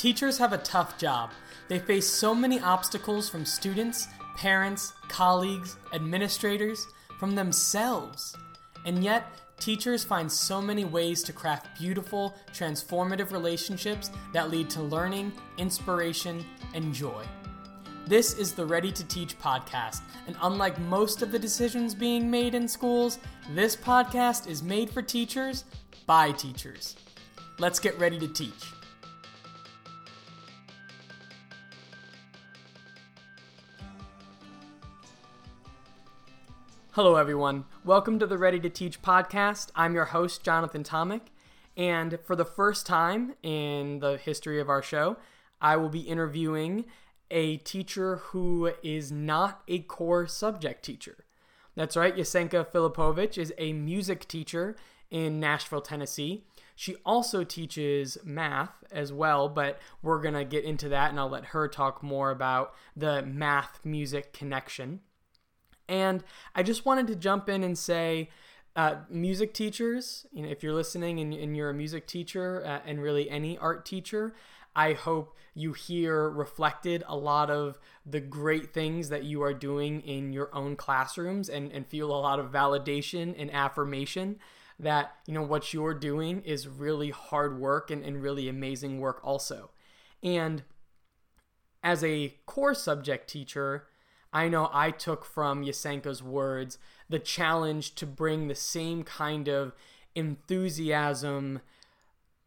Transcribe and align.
Teachers 0.00 0.38
have 0.38 0.54
a 0.54 0.58
tough 0.58 0.96
job. 0.96 1.30
They 1.68 1.78
face 1.78 2.06
so 2.06 2.34
many 2.34 2.58
obstacles 2.58 3.28
from 3.28 3.44
students, 3.44 4.08
parents, 4.34 4.94
colleagues, 5.08 5.76
administrators, 5.92 6.86
from 7.18 7.34
themselves. 7.34 8.34
And 8.86 9.04
yet, 9.04 9.26
teachers 9.58 10.02
find 10.02 10.32
so 10.32 10.62
many 10.62 10.86
ways 10.86 11.22
to 11.24 11.34
craft 11.34 11.78
beautiful, 11.78 12.34
transformative 12.50 13.30
relationships 13.30 14.10
that 14.32 14.50
lead 14.50 14.70
to 14.70 14.80
learning, 14.80 15.34
inspiration, 15.58 16.46
and 16.72 16.94
joy. 16.94 17.22
This 18.06 18.38
is 18.38 18.54
the 18.54 18.64
Ready 18.64 18.90
to 18.92 19.04
Teach 19.04 19.38
podcast, 19.38 20.00
and 20.26 20.34
unlike 20.40 20.78
most 20.78 21.20
of 21.20 21.30
the 21.30 21.38
decisions 21.38 21.94
being 21.94 22.30
made 22.30 22.54
in 22.54 22.66
schools, 22.66 23.18
this 23.50 23.76
podcast 23.76 24.48
is 24.48 24.62
made 24.62 24.88
for 24.88 25.02
teachers 25.02 25.64
by 26.06 26.32
teachers. 26.32 26.96
Let's 27.58 27.78
get 27.78 27.98
ready 27.98 28.18
to 28.18 28.28
teach. 28.28 28.79
Hello, 36.94 37.14
everyone. 37.14 37.66
Welcome 37.84 38.18
to 38.18 38.26
the 38.26 38.36
Ready 38.36 38.58
to 38.58 38.68
Teach 38.68 39.00
podcast. 39.00 39.70
I'm 39.76 39.94
your 39.94 40.06
host, 40.06 40.42
Jonathan 40.42 40.82
Tomic, 40.82 41.20
and 41.76 42.18
for 42.24 42.34
the 42.34 42.44
first 42.44 42.84
time 42.84 43.34
in 43.44 44.00
the 44.00 44.16
history 44.16 44.58
of 44.58 44.68
our 44.68 44.82
show, 44.82 45.16
I 45.60 45.76
will 45.76 45.88
be 45.88 46.00
interviewing 46.00 46.86
a 47.30 47.58
teacher 47.58 48.16
who 48.16 48.72
is 48.82 49.12
not 49.12 49.62
a 49.68 49.78
core 49.78 50.26
subject 50.26 50.84
teacher. 50.84 51.18
That's 51.76 51.96
right, 51.96 52.16
Jesenka 52.16 52.66
Filipovic 52.66 53.38
is 53.38 53.54
a 53.56 53.72
music 53.72 54.26
teacher 54.26 54.74
in 55.12 55.38
Nashville, 55.38 55.82
Tennessee. 55.82 56.42
She 56.74 56.96
also 57.06 57.44
teaches 57.44 58.18
math 58.24 58.82
as 58.90 59.12
well, 59.12 59.48
but 59.48 59.78
we're 60.02 60.20
going 60.20 60.34
to 60.34 60.44
get 60.44 60.64
into 60.64 60.88
that 60.88 61.10
and 61.10 61.20
I'll 61.20 61.28
let 61.28 61.44
her 61.46 61.68
talk 61.68 62.02
more 62.02 62.32
about 62.32 62.74
the 62.96 63.22
math 63.22 63.78
music 63.84 64.32
connection. 64.32 65.02
And 65.90 66.22
I 66.54 66.62
just 66.62 66.86
wanted 66.86 67.08
to 67.08 67.16
jump 67.16 67.48
in 67.48 67.62
and 67.64 67.76
say, 67.76 68.30
uh, 68.76 68.94
music 69.10 69.52
teachers, 69.52 70.24
you 70.32 70.42
know, 70.42 70.48
if 70.48 70.62
you're 70.62 70.72
listening 70.72 71.18
and, 71.18 71.34
and 71.34 71.56
you're 71.56 71.70
a 71.70 71.74
music 71.74 72.06
teacher 72.06 72.64
uh, 72.64 72.78
and 72.86 73.02
really 73.02 73.28
any 73.28 73.58
art 73.58 73.84
teacher, 73.84 74.32
I 74.76 74.92
hope 74.92 75.36
you 75.52 75.72
hear 75.72 76.30
reflected 76.30 77.02
a 77.08 77.16
lot 77.16 77.50
of 77.50 77.76
the 78.06 78.20
great 78.20 78.72
things 78.72 79.08
that 79.08 79.24
you 79.24 79.42
are 79.42 79.52
doing 79.52 80.00
in 80.02 80.32
your 80.32 80.54
own 80.54 80.76
classrooms 80.76 81.48
and, 81.48 81.72
and 81.72 81.84
feel 81.84 82.12
a 82.12 82.14
lot 82.20 82.38
of 82.38 82.52
validation 82.52 83.34
and 83.36 83.52
affirmation 83.52 84.38
that, 84.78 85.16
you 85.26 85.34
know, 85.34 85.42
what 85.42 85.74
you're 85.74 85.92
doing 85.92 86.40
is 86.42 86.68
really 86.68 87.10
hard 87.10 87.58
work 87.58 87.90
and, 87.90 88.04
and 88.04 88.22
really 88.22 88.48
amazing 88.48 89.00
work 89.00 89.20
also. 89.24 89.70
And 90.22 90.62
as 91.82 92.04
a 92.04 92.34
core 92.46 92.74
subject 92.74 93.28
teacher, 93.28 93.88
I 94.32 94.48
know 94.48 94.70
I 94.72 94.90
took 94.90 95.24
from 95.24 95.64
Jesenka's 95.64 96.22
words 96.22 96.78
the 97.08 97.18
challenge 97.18 97.94
to 97.96 98.06
bring 98.06 98.46
the 98.46 98.54
same 98.54 99.02
kind 99.02 99.48
of 99.48 99.72
enthusiasm 100.14 101.60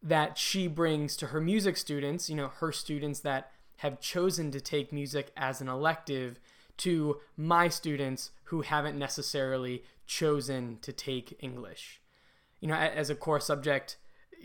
that 0.01 0.37
she 0.37 0.67
brings 0.67 1.15
to 1.17 1.27
her 1.27 1.41
music 1.41 1.77
students, 1.77 2.29
you 2.29 2.35
know, 2.35 2.49
her 2.59 2.71
students 2.71 3.19
that 3.21 3.51
have 3.77 3.99
chosen 3.99 4.51
to 4.51 4.61
take 4.61 4.93
music 4.93 5.31
as 5.35 5.61
an 5.61 5.67
elective, 5.67 6.39
to 6.77 7.19
my 7.37 7.67
students 7.67 8.31
who 8.45 8.61
haven't 8.61 8.97
necessarily 8.97 9.83
chosen 10.05 10.77
to 10.81 10.91
take 10.91 11.37
English. 11.39 12.01
You 12.59 12.69
know, 12.69 12.75
as 12.75 13.09
a 13.09 13.15
core 13.15 13.39
subject, 13.39 13.97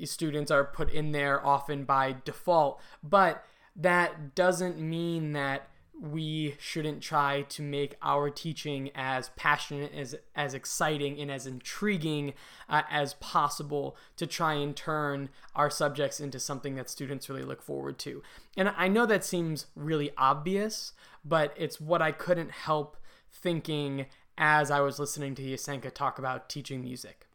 students 0.04 0.50
are 0.50 0.64
put 0.64 0.90
in 0.90 1.12
there 1.12 1.44
often 1.44 1.84
by 1.84 2.16
default, 2.24 2.80
but 3.02 3.44
that 3.74 4.34
doesn't 4.34 4.78
mean 4.78 5.32
that 5.32 5.68
we 6.00 6.54
shouldn't 6.60 7.02
try 7.02 7.42
to 7.42 7.62
make 7.62 7.96
our 8.02 8.30
teaching 8.30 8.90
as 8.94 9.30
passionate 9.30 9.92
as 9.92 10.14
as 10.36 10.54
exciting 10.54 11.18
and 11.20 11.30
as 11.30 11.46
intriguing 11.46 12.34
uh, 12.68 12.82
as 12.90 13.14
possible 13.14 13.96
to 14.16 14.26
try 14.26 14.54
and 14.54 14.76
turn 14.76 15.28
our 15.56 15.68
subjects 15.68 16.20
into 16.20 16.38
something 16.38 16.76
that 16.76 16.88
students 16.88 17.28
really 17.28 17.42
look 17.42 17.62
forward 17.62 17.98
to. 17.98 18.22
And 18.56 18.72
i 18.76 18.88
know 18.88 19.06
that 19.06 19.24
seems 19.24 19.66
really 19.74 20.10
obvious 20.16 20.92
but 21.24 21.52
it's 21.56 21.80
what 21.80 22.02
i 22.02 22.12
couldn't 22.12 22.50
help 22.50 22.96
thinking 23.30 24.06
as 24.36 24.70
i 24.70 24.80
was 24.80 24.98
listening 24.98 25.34
to 25.34 25.42
Jesenka 25.42 25.92
talk 25.92 26.18
about 26.18 26.48
teaching 26.48 26.80
music 26.80 27.27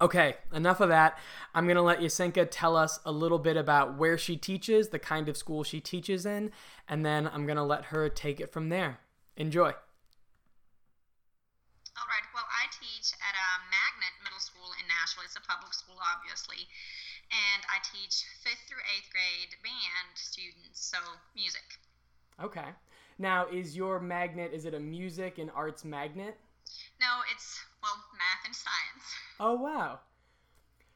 Okay, 0.00 0.34
enough 0.52 0.80
of 0.80 0.88
that. 0.88 1.18
I'm 1.54 1.66
going 1.66 1.76
to 1.76 1.82
let 1.82 2.00
Jesenka 2.00 2.48
tell 2.50 2.76
us 2.76 2.98
a 3.04 3.12
little 3.12 3.38
bit 3.38 3.56
about 3.56 3.96
where 3.96 4.18
she 4.18 4.36
teaches, 4.36 4.88
the 4.88 4.98
kind 4.98 5.28
of 5.28 5.36
school 5.36 5.62
she 5.62 5.80
teaches 5.80 6.26
in, 6.26 6.50
and 6.88 7.06
then 7.06 7.30
I'm 7.32 7.46
going 7.46 7.56
to 7.56 7.62
let 7.62 7.86
her 7.86 8.08
take 8.08 8.40
it 8.40 8.52
from 8.52 8.70
there. 8.70 8.98
Enjoy. 9.36 9.70
All 11.94 12.10
right, 12.10 12.26
well, 12.34 12.44
I 12.50 12.66
teach 12.74 13.14
at 13.14 13.34
a 13.38 13.48
magnet 13.70 14.14
middle 14.24 14.40
school 14.40 14.74
in 14.82 14.86
Nashville. 14.90 15.24
It's 15.24 15.36
a 15.36 15.46
public 15.46 15.72
school, 15.72 15.96
obviously. 16.02 16.66
And 17.30 17.62
I 17.70 17.78
teach 17.86 18.24
fifth 18.42 18.66
through 18.68 18.82
eighth 18.96 19.10
grade 19.14 19.54
band 19.62 20.14
students, 20.14 20.84
so 20.84 20.98
music. 21.34 21.78
Okay. 22.42 22.74
Now, 23.18 23.46
is 23.46 23.76
your 23.76 24.00
magnet, 24.00 24.50
is 24.52 24.64
it 24.64 24.74
a 24.74 24.80
music 24.80 25.38
and 25.38 25.50
arts 25.54 25.84
magnet? 25.84 26.36
No, 27.00 27.20
it's 27.32 27.60
well, 27.82 27.96
math 28.16 28.46
and 28.46 28.54
science. 28.54 29.04
Oh, 29.40 29.54
wow. 29.54 30.00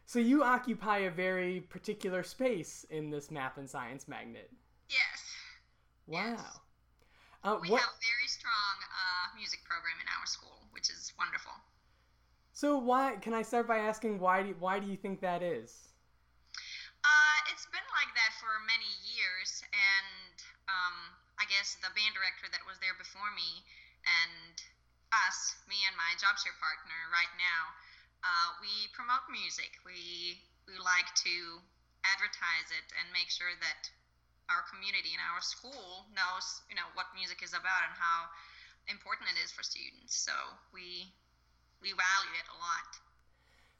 So 0.07 0.19
you 0.19 0.43
occupy 0.43 0.99
a 0.99 1.11
very 1.11 1.61
particular 1.61 2.23
space 2.23 2.87
in 2.89 3.11
this 3.11 3.31
math 3.31 3.59
and 3.59 3.69
science 3.69 4.09
magnet. 4.09 4.51
Yes. 4.89 5.21
Wow. 6.07 6.37
Yes. 6.37 6.59
Uh, 7.45 7.59
we 7.61 7.71
what... 7.71 7.81
have 7.81 7.91
a 7.91 8.01
very 8.01 8.29
strong 8.29 8.75
uh, 8.89 9.37
music 9.37 9.61
program 9.69 10.01
in 10.01 10.09
our 10.19 10.25
school, 10.25 10.65
which 10.73 10.89
is 10.89 11.13
wonderful. 11.19 11.53
So 12.53 12.79
why? 12.79 13.21
Can 13.21 13.35
I 13.35 13.43
start 13.43 13.69
by 13.69 13.79
asking 13.79 14.19
why? 14.19 14.43
Do, 14.43 14.57
why 14.59 14.81
do 14.81 14.89
you 14.89 14.97
think 14.97 15.21
that 15.21 15.43
is? 15.43 15.93
Uh, 17.05 17.39
it's 17.53 17.69
been 17.71 17.89
like 17.95 18.11
that 18.17 18.33
for 18.41 18.51
many 18.67 18.91
years, 19.07 19.63
and 19.71 20.35
um, 20.67 20.97
I 21.39 21.45
guess 21.47 21.77
the 21.79 21.93
band 21.95 22.17
director 22.19 22.51
that 22.51 22.65
was 22.67 22.81
there 22.83 22.97
before 22.99 23.31
me 23.37 23.63
and 24.03 24.57
us, 25.13 25.57
me 25.69 25.79
and 25.89 25.97
my 25.97 26.13
job 26.21 26.37
share 26.37 26.57
partner 26.61 26.99
right 27.13 27.33
now, 27.41 27.63
uh, 28.25 28.49
we 28.61 28.91
promote 28.93 29.25
music. 29.31 29.79
We 29.87 30.39
we 30.69 30.77
like 30.77 31.09
to 31.25 31.37
advertise 32.05 32.69
it 32.77 32.87
and 33.01 33.09
make 33.17 33.33
sure 33.33 33.57
that 33.57 33.89
our 34.53 34.65
community 34.69 35.17
and 35.17 35.23
our 35.33 35.41
school 35.41 36.09
knows, 36.13 36.61
you 36.69 36.77
know, 36.77 36.85
what 36.93 37.09
music 37.17 37.41
is 37.41 37.57
about 37.57 37.89
and 37.89 37.97
how 37.97 38.29
important 38.89 39.29
it 39.33 39.41
is 39.41 39.53
for 39.53 39.65
students. 39.65 40.17
So 40.17 40.33
we 40.73 41.13
we 41.81 41.95
value 41.95 42.35
it 42.37 42.47
a 42.53 42.59
lot. 42.59 42.91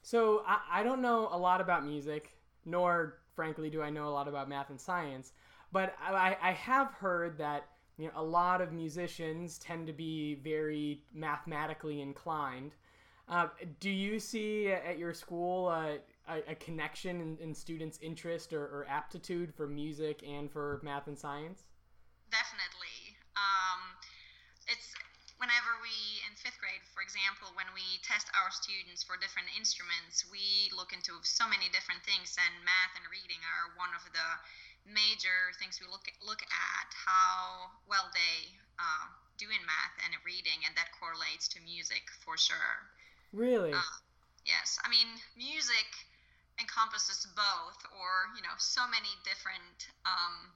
So 0.01 0.43
I, 0.47 0.81
I 0.81 0.83
don't 0.83 1.01
know 1.01 1.27
a 1.31 1.37
lot 1.37 1.61
about 1.61 1.85
music, 1.85 2.31
nor 2.65 3.19
frankly 3.35 3.69
do 3.69 3.81
I 3.81 3.89
know 3.89 4.07
a 4.07 4.13
lot 4.13 4.27
about 4.27 4.49
math 4.49 4.69
and 4.69 4.79
science, 4.79 5.33
but 5.71 5.93
I, 6.01 6.37
I 6.41 6.51
have 6.53 6.91
heard 6.93 7.37
that 7.37 7.67
you 7.99 8.07
know, 8.07 8.13
a 8.15 8.23
lot 8.23 8.61
of 8.61 8.71
musicians 8.71 9.59
tend 9.59 9.85
to 9.87 9.93
be 9.93 10.35
very 10.35 11.03
mathematically 11.13 11.99
inclined. 11.99 12.71
Uh, 13.27 13.47
do 13.81 13.91
you 13.91 14.19
see 14.19 14.71
at 14.71 14.97
your 14.97 15.13
school 15.13 15.67
uh, 15.67 15.99
a, 16.31 16.51
a, 16.51 16.55
connection 16.55 17.19
in, 17.19 17.37
in 17.37 17.53
students' 17.53 17.99
interest 18.01 18.53
or, 18.53 18.63
or, 18.63 18.87
aptitude 18.89 19.53
for 19.53 19.67
music 19.67 20.23
and 20.25 20.49
for 20.49 20.79
math 20.81 21.05
and 21.05 21.19
science? 21.19 21.67
Definitely. 22.31 23.19
Um, 23.37 23.93
it's 24.65 24.95
whenever 25.37 25.77
we, 25.83 25.93
in 26.25 26.33
fifth 26.39 26.57
grade, 26.57 26.81
for 26.95 27.03
example, 27.03 27.51
when 27.53 27.67
we 27.75 27.85
test 28.01 28.31
our 28.33 28.49
students 28.49 29.03
for 29.05 29.19
different 29.19 29.51
instruments, 29.59 30.25
we 30.31 30.71
look 30.73 30.95
into 30.95 31.13
so 31.21 31.45
many 31.51 31.67
different 31.69 32.01
things, 32.07 32.33
and 32.39 32.53
math 32.63 32.95
and 32.95 33.05
reading 33.11 33.43
are 33.43 33.75
one 33.77 33.91
of 33.93 34.07
the 34.09 34.27
major 34.87 35.53
things 35.59 35.77
we 35.77 35.87
look 35.87 36.07
at, 36.07 36.15
look 36.23 36.41
at 36.43 36.87
how 36.93 37.69
well 37.87 38.07
they 38.13 38.55
uh, 38.79 39.05
do 39.37 39.47
in 39.51 39.63
math 39.63 39.95
and 40.03 40.15
reading, 40.23 40.63
and 40.67 40.75
that 40.75 40.91
correlates 40.95 41.47
to 41.55 41.59
music 41.63 42.07
for 42.23 42.35
sure. 42.35 42.87
Really? 43.31 43.71
Uh, 43.71 43.95
yes. 44.43 44.79
I 44.83 44.89
mean, 44.89 45.07
music 45.37 45.87
encompasses 46.59 47.23
both, 47.35 47.79
or 47.95 48.31
you 48.35 48.43
know, 48.43 48.55
so 48.59 48.83
many 48.87 49.11
different 49.23 49.87
um, 50.03 50.51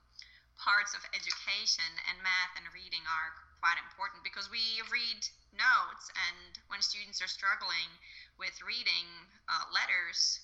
parts 0.60 0.92
of 0.92 1.04
education, 1.16 1.88
and 2.12 2.20
math 2.20 2.54
and 2.60 2.68
reading 2.75 3.04
are 3.08 3.31
quite 3.64 3.80
important 3.80 4.20
because 4.28 4.52
we 4.52 4.84
read 4.92 5.20
notes, 5.56 6.12
and 6.28 6.60
when 6.68 6.84
students 6.84 7.24
are 7.24 7.31
struggling 7.31 7.88
with 8.36 8.56
reading 8.64 9.08
uh, 9.48 9.64
letters. 9.72 10.44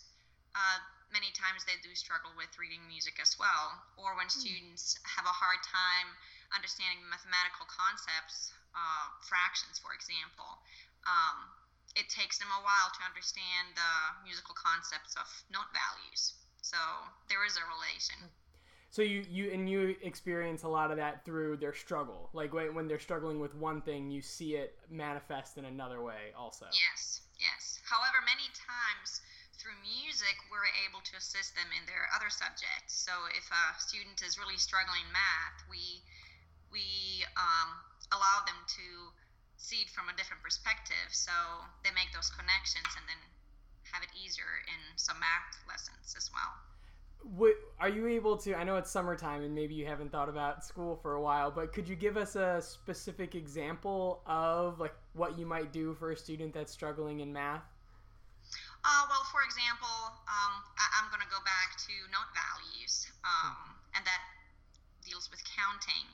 Uh, 0.56 0.80
many 1.10 1.34
times 1.34 1.66
they 1.66 1.78
do 1.82 1.92
struggle 1.98 2.32
with 2.38 2.50
reading 2.58 2.82
music 2.86 3.18
as 3.22 3.38
well, 3.38 3.78
or 3.98 4.16
when 4.16 4.30
hmm. 4.30 4.40
students 4.40 4.98
have 5.06 5.26
a 5.26 5.34
hard 5.34 5.62
time 5.66 6.14
understanding 6.54 7.02
mathematical 7.06 7.70
concepts, 7.70 8.54
uh, 8.74 9.06
fractions, 9.22 9.78
for 9.78 9.94
example. 9.94 10.50
Um, 11.06 11.50
it 11.98 12.10
takes 12.10 12.38
them 12.38 12.50
a 12.54 12.62
while 12.62 12.90
to 12.94 13.02
understand 13.06 13.74
the 13.74 13.92
musical 14.26 14.54
concepts 14.54 15.18
of 15.18 15.26
note 15.50 15.70
values. 15.74 16.38
So 16.62 16.78
there 17.30 17.46
is 17.46 17.58
a 17.58 17.66
relation. 17.66 18.30
So 18.90 19.04
you 19.04 19.22
you 19.30 19.52
and 19.54 19.70
you 19.70 19.96
experience 20.02 20.64
a 20.64 20.68
lot 20.68 20.90
of 20.90 20.98
that 20.98 21.24
through 21.24 21.58
their 21.58 21.74
struggle. 21.74 22.30
Like 22.34 22.54
when 22.54 22.74
when 22.74 22.88
they're 22.88 23.00
struggling 23.00 23.40
with 23.40 23.54
one 23.54 23.82
thing, 23.82 24.10
you 24.10 24.22
see 24.22 24.56
it 24.56 24.78
manifest 24.90 25.58
in 25.58 25.66
another 25.66 26.02
way 26.02 26.34
also. 26.38 26.66
Yes, 26.74 27.22
yes. 27.38 27.80
However, 27.86 28.18
many 28.26 28.50
times 28.58 29.09
music, 30.20 30.36
we're 30.52 30.68
able 30.84 31.00
to 31.00 31.16
assist 31.16 31.56
them 31.56 31.72
in 31.80 31.88
their 31.88 32.12
other 32.12 32.28
subjects. 32.28 32.92
So 32.92 33.16
if 33.32 33.48
a 33.48 33.80
student 33.80 34.20
is 34.20 34.36
really 34.36 34.60
struggling 34.60 35.08
math, 35.16 35.64
we 35.72 36.04
we 36.76 37.24
um, 37.40 37.72
allow 38.12 38.44
them 38.44 38.60
to 38.68 39.16
see 39.56 39.88
it 39.88 39.90
from 39.96 40.12
a 40.12 40.16
different 40.20 40.44
perspective, 40.44 41.08
so 41.16 41.32
they 41.88 41.96
make 41.96 42.12
those 42.12 42.28
connections 42.36 42.92
and 43.00 43.08
then 43.08 43.22
have 43.96 44.04
it 44.04 44.12
easier 44.12 44.60
in 44.68 44.80
some 45.00 45.16
math 45.24 45.56
lessons 45.72 46.20
as 46.20 46.30
well. 46.36 46.52
What, 47.24 47.56
are 47.80 47.88
you 47.88 48.08
able 48.08 48.36
to? 48.44 48.60
I 48.60 48.64
know 48.68 48.76
it's 48.76 48.92
summertime 48.92 49.44
and 49.44 49.56
maybe 49.56 49.74
you 49.74 49.86
haven't 49.86 50.12
thought 50.12 50.28
about 50.28 50.66
school 50.66 51.00
for 51.00 51.14
a 51.14 51.22
while, 51.22 51.50
but 51.50 51.72
could 51.72 51.88
you 51.88 51.96
give 51.96 52.18
us 52.18 52.36
a 52.36 52.62
specific 52.62 53.36
example 53.36 54.22
of 54.28 54.80
like 54.80 54.94
what 55.14 55.40
you 55.40 55.46
might 55.46 55.72
do 55.72 55.96
for 55.96 56.12
a 56.12 56.18
student 56.18 56.54
that's 56.54 56.72
struggling 56.72 57.22
in 57.22 57.32
math? 57.32 57.64
Uh, 58.80 59.04
well, 59.12 59.28
for 59.28 59.44
example, 59.44 60.16
um, 60.24 60.54
I, 60.80 61.04
am 61.04 61.12
going 61.12 61.20
to 61.20 61.28
go 61.28 61.44
back 61.44 61.76
to 61.84 61.94
note 62.16 62.32
values, 62.32 63.12
um, 63.28 63.76
and 63.92 64.08
that 64.08 64.24
deals 65.04 65.28
with 65.28 65.44
counting 65.44 66.08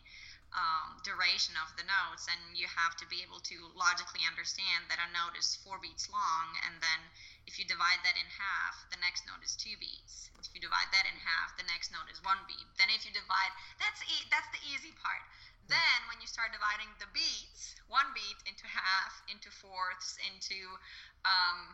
um, 0.50 0.98
duration 1.06 1.54
of 1.62 1.70
the 1.78 1.86
notes, 1.86 2.26
and 2.26 2.42
you 2.58 2.66
have 2.66 2.98
to 2.98 3.06
be 3.06 3.22
able 3.22 3.38
to 3.46 3.70
logically 3.78 4.26
understand 4.26 4.90
that 4.90 4.98
a 4.98 5.10
note 5.14 5.38
is 5.38 5.60
four 5.62 5.78
beats 5.78 6.10
long, 6.10 6.58
and 6.66 6.82
then 6.82 7.00
if 7.46 7.62
you 7.62 7.70
divide 7.70 8.02
that 8.02 8.18
in 8.18 8.26
half, 8.34 8.82
the 8.90 8.98
next 8.98 9.30
note 9.30 9.46
is 9.46 9.54
two 9.54 9.78
beats. 9.78 10.34
If 10.42 10.50
you 10.58 10.62
divide 10.64 10.90
that 10.90 11.06
in 11.06 11.18
half, 11.22 11.54
the 11.62 11.68
next 11.70 11.94
note 11.94 12.10
is 12.10 12.24
one 12.26 12.42
beat. 12.50 12.66
Then 12.82 12.90
if 12.90 13.06
you 13.06 13.14
divide, 13.14 13.54
that's 13.78 14.02
e- 14.10 14.30
that's 14.34 14.50
the 14.50 14.62
easy 14.66 14.96
part. 14.98 15.22
Then 15.68 16.00
when 16.10 16.22
you 16.22 16.30
start 16.30 16.54
dividing 16.54 16.90
the 17.02 17.10
beats, 17.10 17.74
one 17.90 18.14
beat 18.14 18.38
into 18.46 18.70
half, 18.70 19.22
into 19.26 19.50
fourths, 19.50 20.18
into 20.22 20.78
um, 21.26 21.74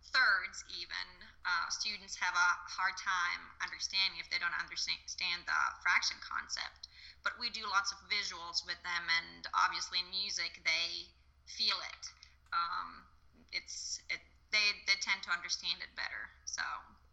thirds 0.00 0.64
even 0.72 1.06
uh, 1.44 1.66
students 1.68 2.16
have 2.16 2.32
a 2.32 2.50
hard 2.68 2.96
time 2.96 3.40
understanding 3.60 4.16
if 4.20 4.28
they 4.32 4.40
don't 4.40 4.56
understand 4.56 5.40
the 5.44 5.60
fraction 5.84 6.16
concept 6.24 6.90
but 7.22 7.32
we 7.38 7.50
do 7.50 7.60
lots 7.68 7.92
of 7.92 7.98
visuals 8.08 8.64
with 8.66 8.80
them, 8.82 9.04
and 9.08 9.46
obviously 9.52 10.00
in 10.00 10.08
music 10.10 10.60
they 10.64 11.08
feel 11.44 11.76
it. 11.92 12.04
Um, 12.52 13.04
it's 13.52 14.00
it, 14.08 14.20
they 14.52 14.66
they 14.86 14.96
tend 15.00 15.22
to 15.24 15.30
understand 15.30 15.80
it 15.80 15.92
better. 15.96 16.32
So 16.44 16.62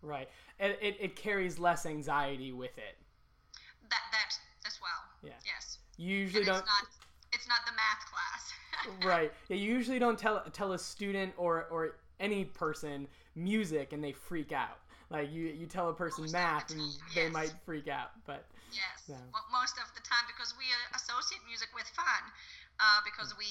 right, 0.02 0.30
it, 0.60 0.80
it, 0.82 0.96
it 1.00 1.16
carries 1.16 1.60
less 1.60 1.86
anxiety 1.86 2.52
with 2.52 2.78
it. 2.78 2.96
That 3.90 4.04
that 4.12 4.32
as 4.66 4.80
well. 4.82 5.04
Yeah. 5.24 5.40
Yes. 5.46 5.80
You 5.98 6.16
usually 6.16 6.44
and 6.44 6.48
don't. 6.48 6.58
It's 6.60 6.68
not, 6.68 6.86
it's 7.34 7.48
not 7.48 7.62
the 7.66 7.76
math 7.76 8.04
class. 8.08 8.44
right. 9.06 9.34
Yeah, 9.50 9.58
you 9.58 9.74
usually 9.74 10.00
don't 10.00 10.18
tell 10.18 10.44
tell 10.54 10.74
a 10.74 10.80
student 10.80 11.34
or 11.38 11.66
or 11.70 11.96
any 12.20 12.46
person 12.46 13.08
music 13.36 13.94
and 13.94 14.04
they 14.04 14.12
freak 14.12 14.52
out. 14.52 14.80
Like 15.10 15.32
you 15.32 15.48
you 15.48 15.66
tell 15.66 15.90
a 15.90 15.94
person 15.94 16.26
most 16.26 16.34
math 16.34 16.70
and 16.72 16.82
yes. 16.82 17.16
they 17.16 17.30
might 17.30 17.54
freak 17.66 17.88
out, 17.88 18.12
but 18.26 18.46
Yes, 18.72 19.08
well, 19.08 19.48
most 19.48 19.80
of 19.80 19.88
the 19.96 20.04
time 20.04 20.28
because 20.28 20.52
we 20.60 20.68
associate 20.92 21.40
music 21.48 21.72
with 21.72 21.88
fun, 21.96 22.24
uh, 22.84 23.00
because 23.08 23.32
we, 23.40 23.48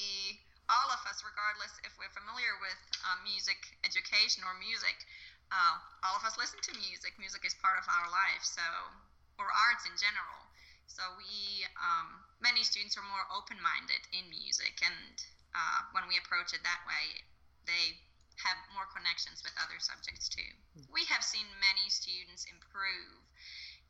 all 0.69 0.93
of 0.93 1.01
us, 1.09 1.25
regardless 1.25 1.73
if 1.89 1.97
we're 1.97 2.13
familiar 2.13 2.53
with 2.61 2.77
uh, 3.01 3.17
music 3.25 3.57
education 3.81 4.45
or 4.45 4.53
music, 4.61 5.09
uh, 5.49 5.81
all 6.05 6.21
of 6.21 6.25
us 6.27 6.37
listen 6.37 6.61
to 6.69 6.73
music. 6.77 7.17
Music 7.17 7.41
is 7.49 7.57
part 7.65 7.81
of 7.81 7.87
our 7.89 8.09
life, 8.13 8.45
so 8.45 8.63
or 9.41 9.49
arts 9.49 9.89
in 9.89 9.97
general. 9.97 10.41
So 10.89 11.03
we, 11.17 11.65
um, 11.77 12.25
many 12.41 12.65
students 12.65 12.97
are 12.97 13.05
more 13.05 13.25
open-minded 13.33 14.03
in 14.13 14.29
music, 14.29 14.81
and 14.85 15.17
uh, 15.53 15.81
when 15.97 16.05
we 16.09 16.17
approach 16.21 16.53
it 16.53 16.63
that 16.65 16.83
way, 16.89 17.25
they 17.69 17.99
have 18.43 18.59
more 18.77 18.89
connections 18.93 19.41
with 19.43 19.53
other 19.57 19.79
subjects 19.81 20.29
too. 20.29 20.51
Hmm. 20.77 20.93
We 20.93 21.05
have 21.09 21.23
seen 21.23 21.47
many 21.61 21.89
students 21.89 22.47
improve 22.51 23.21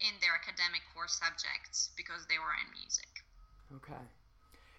in 0.01 0.15
their 0.21 0.37
academic 0.37 0.83
core 0.93 1.09
subjects 1.09 1.91
because 1.97 2.27
they 2.29 2.39
were 2.39 2.55
in 2.61 2.69
music. 2.77 3.25
Okay. 3.75 4.05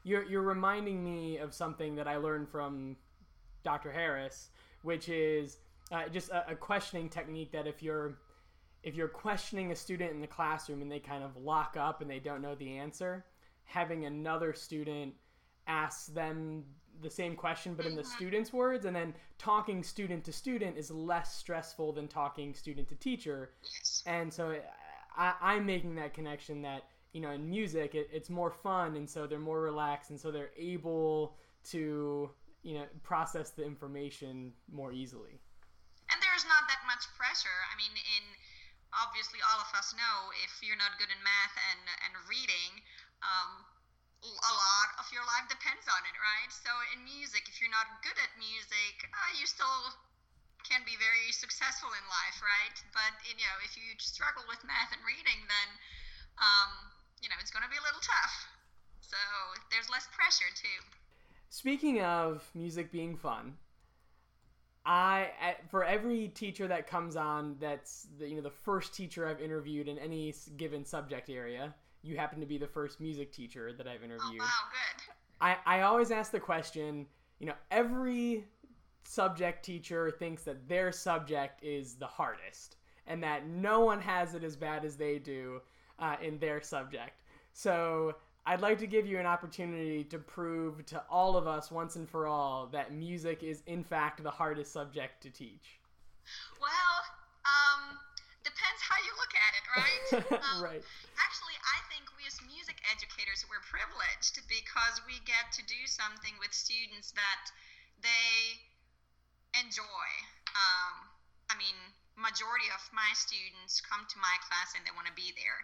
You're, 0.03 0.23
you're 0.23 0.45
reminding 0.45 1.03
me 1.03 1.37
of 1.37 1.53
something 1.53 1.95
that 1.95 2.07
I 2.07 2.17
learned 2.17 2.47
from 2.49 2.95
Dr. 3.63 3.91
Harris, 3.91 4.49
which 4.83 5.09
is 5.09 5.57
uh, 5.91 6.07
just 6.07 6.29
a, 6.29 6.51
a, 6.51 6.55
questioning 6.55 7.09
technique 7.09 7.51
that 7.51 7.67
if 7.67 7.81
you're 7.81 8.17
if 8.83 8.95
you're 8.95 9.07
questioning 9.07 9.71
a 9.71 9.75
student 9.75 10.11
in 10.11 10.21
the 10.21 10.27
classroom 10.27 10.81
and 10.81 10.91
they 10.91 10.99
kind 10.99 11.23
of 11.23 11.35
lock 11.35 11.75
up 11.77 12.01
and 12.01 12.09
they 12.09 12.19
don't 12.19 12.41
know 12.41 12.55
the 12.55 12.77
answer, 12.77 13.25
having 13.65 14.05
another 14.05 14.53
student 14.53 15.13
ask 15.67 16.13
them 16.13 16.63
the 17.01 17.09
same 17.09 17.35
question 17.35 17.73
but 17.73 17.85
in 17.85 17.95
the 17.95 18.01
mm-hmm. 18.01 18.15
student's 18.15 18.53
words 18.53 18.85
and 18.85 18.95
then 18.95 19.13
talking 19.37 19.83
student 19.83 20.23
to 20.23 20.31
student 20.31 20.77
is 20.77 20.91
less 20.91 21.35
stressful 21.35 21.93
than 21.93 22.07
talking 22.07 22.53
student 22.53 22.87
to 22.87 22.95
teacher 22.95 23.51
yes. 23.63 24.03
and 24.05 24.31
so 24.33 24.55
I, 25.17 25.55
am 25.55 25.65
making 25.65 25.95
that 25.95 26.13
connection 26.13 26.61
that 26.61 26.83
you 27.13 27.21
know 27.21 27.31
in 27.31 27.49
music 27.49 27.95
it, 27.95 28.09
it's 28.11 28.29
more 28.29 28.51
fun 28.51 28.95
and 28.95 29.09
so 29.09 29.27
they're 29.27 29.39
more 29.39 29.61
relaxed 29.61 30.11
and 30.11 30.19
so 30.19 30.31
they're 30.31 30.51
able 30.57 31.35
to 31.71 32.29
you 32.67 32.75
know 32.75 32.85
process 33.03 33.55
the 33.55 33.63
information 33.63 34.51
more 34.67 34.91
easily. 34.91 35.39
And 36.11 36.19
there's 36.19 36.43
not 36.47 36.67
that 36.67 36.83
much 36.83 37.07
pressure. 37.15 37.59
I 37.71 37.79
mean, 37.79 37.95
in 37.95 38.25
obviously 38.91 39.39
all 39.47 39.59
of 39.63 39.71
us 39.71 39.95
know 39.95 40.31
if 40.43 40.59
you're 40.59 40.79
not 40.79 40.99
good 40.99 41.07
in 41.07 41.19
math 41.23 41.55
and 41.71 41.81
and 42.03 42.13
reading. 42.27 42.83
Um, 43.23 43.63
a 44.23 44.53
lot 44.53 44.89
of 44.97 45.05
your 45.13 45.23
life 45.29 45.45
depends 45.45 45.85
on 45.85 46.01
it, 46.05 46.17
right? 46.17 46.49
So 46.49 46.71
in 46.95 47.05
music, 47.05 47.45
if 47.49 47.61
you're 47.61 47.73
not 47.73 48.01
good 48.01 48.17
at 48.17 48.31
music, 48.41 49.05
uh, 49.13 49.31
you 49.37 49.45
still 49.45 49.93
can 50.65 50.83
be 50.83 50.97
very 50.99 51.31
successful 51.31 51.87
in 51.93 52.03
life, 52.09 52.37
right? 52.41 52.75
But 52.91 53.13
you 53.23 53.37
know, 53.37 53.55
if 53.63 53.77
you 53.77 53.95
struggle 54.01 54.43
with 54.49 54.59
math 54.65 54.91
and 54.91 55.01
reading, 55.05 55.39
then 55.47 55.69
um, 56.41 56.71
you 57.21 57.29
know 57.29 57.37
it's 57.39 57.53
going 57.53 57.63
to 57.63 57.71
be 57.71 57.79
a 57.79 57.85
little 57.85 58.03
tough. 58.03 58.35
So 58.99 59.19
there's 59.71 59.87
less 59.89 60.09
pressure 60.11 60.51
too. 60.57 60.79
Speaking 61.49 62.01
of 62.01 62.43
music 62.53 62.91
being 62.91 63.15
fun, 63.15 63.55
I 64.85 65.55
for 65.69 65.83
every 65.83 66.27
teacher 66.29 66.67
that 66.67 66.87
comes 66.87 67.15
on, 67.15 67.55
that's 67.59 68.07
the, 68.19 68.27
you 68.27 68.35
know 68.35 68.41
the 68.41 68.49
first 68.49 68.93
teacher 68.93 69.27
I've 69.27 69.41
interviewed 69.41 69.87
in 69.87 69.97
any 69.97 70.33
given 70.57 70.83
subject 70.85 71.29
area. 71.29 71.73
You 72.03 72.17
happen 72.17 72.39
to 72.39 72.45
be 72.45 72.57
the 72.57 72.67
first 72.67 72.99
music 72.99 73.31
teacher 73.31 73.73
that 73.73 73.87
I've 73.87 74.03
interviewed. 74.03 74.41
Oh, 74.41 74.45
wow, 74.45 74.71
good. 74.71 75.13
I, 75.39 75.57
I 75.65 75.81
always 75.81 76.11
ask 76.11 76.31
the 76.31 76.39
question, 76.39 77.05
you 77.39 77.47
know, 77.47 77.53
every 77.71 78.45
subject 79.03 79.63
teacher 79.63 80.11
thinks 80.11 80.43
that 80.43 80.67
their 80.67 80.91
subject 80.91 81.63
is 81.63 81.95
the 81.95 82.07
hardest 82.07 82.75
and 83.07 83.23
that 83.23 83.47
no 83.47 83.79
one 83.81 84.01
has 84.01 84.35
it 84.35 84.43
as 84.43 84.55
bad 84.55 84.83
as 84.83 84.97
they 84.97 85.17
do 85.17 85.61
uh, 85.99 86.15
in 86.21 86.37
their 86.39 86.61
subject. 86.61 87.21
So 87.53 88.15
I'd 88.45 88.61
like 88.61 88.77
to 88.79 88.87
give 88.87 89.05
you 89.05 89.19
an 89.19 89.25
opportunity 89.25 90.03
to 90.05 90.19
prove 90.19 90.85
to 90.87 91.03
all 91.09 91.35
of 91.35 91.47
us 91.47 91.71
once 91.71 91.95
and 91.95 92.07
for 92.07 92.27
all 92.27 92.67
that 92.67 92.93
music 92.93 93.43
is 93.43 93.61
in 93.67 93.83
fact 93.83 94.23
the 94.23 94.31
hardest 94.31 94.71
subject 94.71 95.21
to 95.23 95.29
teach. 95.29 95.79
Well, 96.59 96.95
um, 97.43 97.97
depends 98.43 98.81
how 98.87 98.95
you 99.03 99.13
look 99.19 99.33
at 99.35 99.51
it, 99.51 99.65
right? 99.75 100.41
Um, 100.55 100.63
right. 100.63 100.83
Actually, 101.19 101.56
I 101.77 101.85
think 101.93 102.09
we 102.17 102.25
as 102.25 102.41
music 102.41 102.81
educators 102.89 103.45
we're 103.45 103.61
privileged 103.61 104.41
because 104.49 104.97
we 105.05 105.21
get 105.29 105.53
to 105.53 105.61
do 105.69 105.85
something 105.85 106.33
with 106.41 106.49
students 106.49 107.13
that 107.13 107.53
they 108.01 108.65
enjoy. 109.61 110.09
Um, 110.57 111.05
I 111.53 111.55
mean, 111.61 111.77
majority 112.17 112.65
of 112.73 112.81
my 112.89 113.13
students 113.13 113.77
come 113.85 114.09
to 114.09 114.17
my 114.17 114.41
class 114.49 114.73
and 114.73 114.81
they 114.89 114.93
want 114.97 115.05
to 115.05 115.13
be 115.13 115.37
there. 115.37 115.61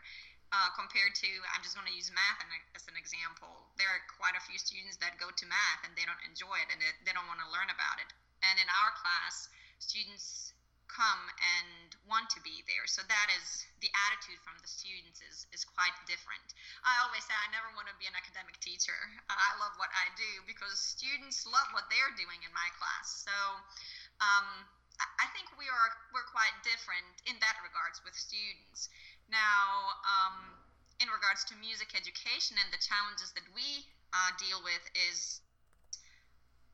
Uh, 0.53 0.69
compared 0.77 1.17
to, 1.17 1.29
I'm 1.49 1.65
just 1.65 1.73
going 1.73 1.89
to 1.89 1.97
use 1.97 2.13
math 2.13 2.45
as 2.77 2.85
an 2.85 2.93
example. 2.93 3.49
There 3.81 3.89
are 3.89 4.05
quite 4.13 4.37
a 4.37 4.43
few 4.45 4.61
students 4.61 5.01
that 5.01 5.17
go 5.17 5.33
to 5.33 5.45
math 5.49 5.81
and 5.81 5.97
they 5.97 6.05
don't 6.05 6.21
enjoy 6.29 6.61
it 6.61 6.69
and 6.69 6.77
they 6.77 7.13
don't 7.17 7.25
want 7.25 7.41
to 7.41 7.49
learn 7.49 7.73
about 7.73 7.97
it. 7.97 8.13
And 8.45 8.61
in 8.61 8.69
our 8.69 8.93
class, 9.01 9.49
students 9.81 10.53
come 10.93 11.23
and 11.57 11.97
want 12.05 12.29
to 12.37 12.39
be 12.45 12.61
there. 12.69 12.85
So 12.85 13.01
that 13.09 13.27
is 13.41 13.65
the 13.81 13.89
attitude 14.07 14.37
from 14.45 14.53
the 14.61 14.69
students 14.69 15.19
is, 15.25 15.49
is 15.49 15.65
quite 15.65 15.93
different. 16.05 16.53
I 16.85 17.01
always 17.01 17.25
say 17.25 17.33
I 17.33 17.49
never 17.49 17.73
want 17.73 17.89
to 17.89 17.97
be 17.97 18.05
an 18.05 18.13
academic 18.13 18.55
teacher. 18.61 18.95
I 19.27 19.57
love 19.57 19.73
what 19.81 19.89
I 19.89 20.13
do 20.13 20.31
because 20.45 20.77
students 20.77 21.49
love 21.49 21.65
what 21.73 21.89
they're 21.89 22.13
doing 22.13 22.39
in 22.45 22.53
my 22.53 22.69
class. 22.77 23.25
So 23.25 23.35
um, 24.21 24.47
I 25.01 25.27
think 25.33 25.49
we 25.57 25.65
are 25.65 25.89
we're 26.13 26.29
quite 26.29 26.53
different 26.61 27.25
in 27.25 27.35
that 27.41 27.57
regards 27.65 27.97
with 28.05 28.13
students. 28.13 28.93
Now, 29.27 29.97
um, 30.05 30.61
in 31.01 31.09
regards 31.09 31.41
to 31.49 31.57
music 31.57 31.97
education 31.97 32.61
and 32.61 32.69
the 32.69 32.79
challenges 32.79 33.33
that 33.33 33.47
we 33.57 33.89
uh, 34.13 34.31
deal 34.37 34.61
with 34.61 34.85
is 35.09 35.41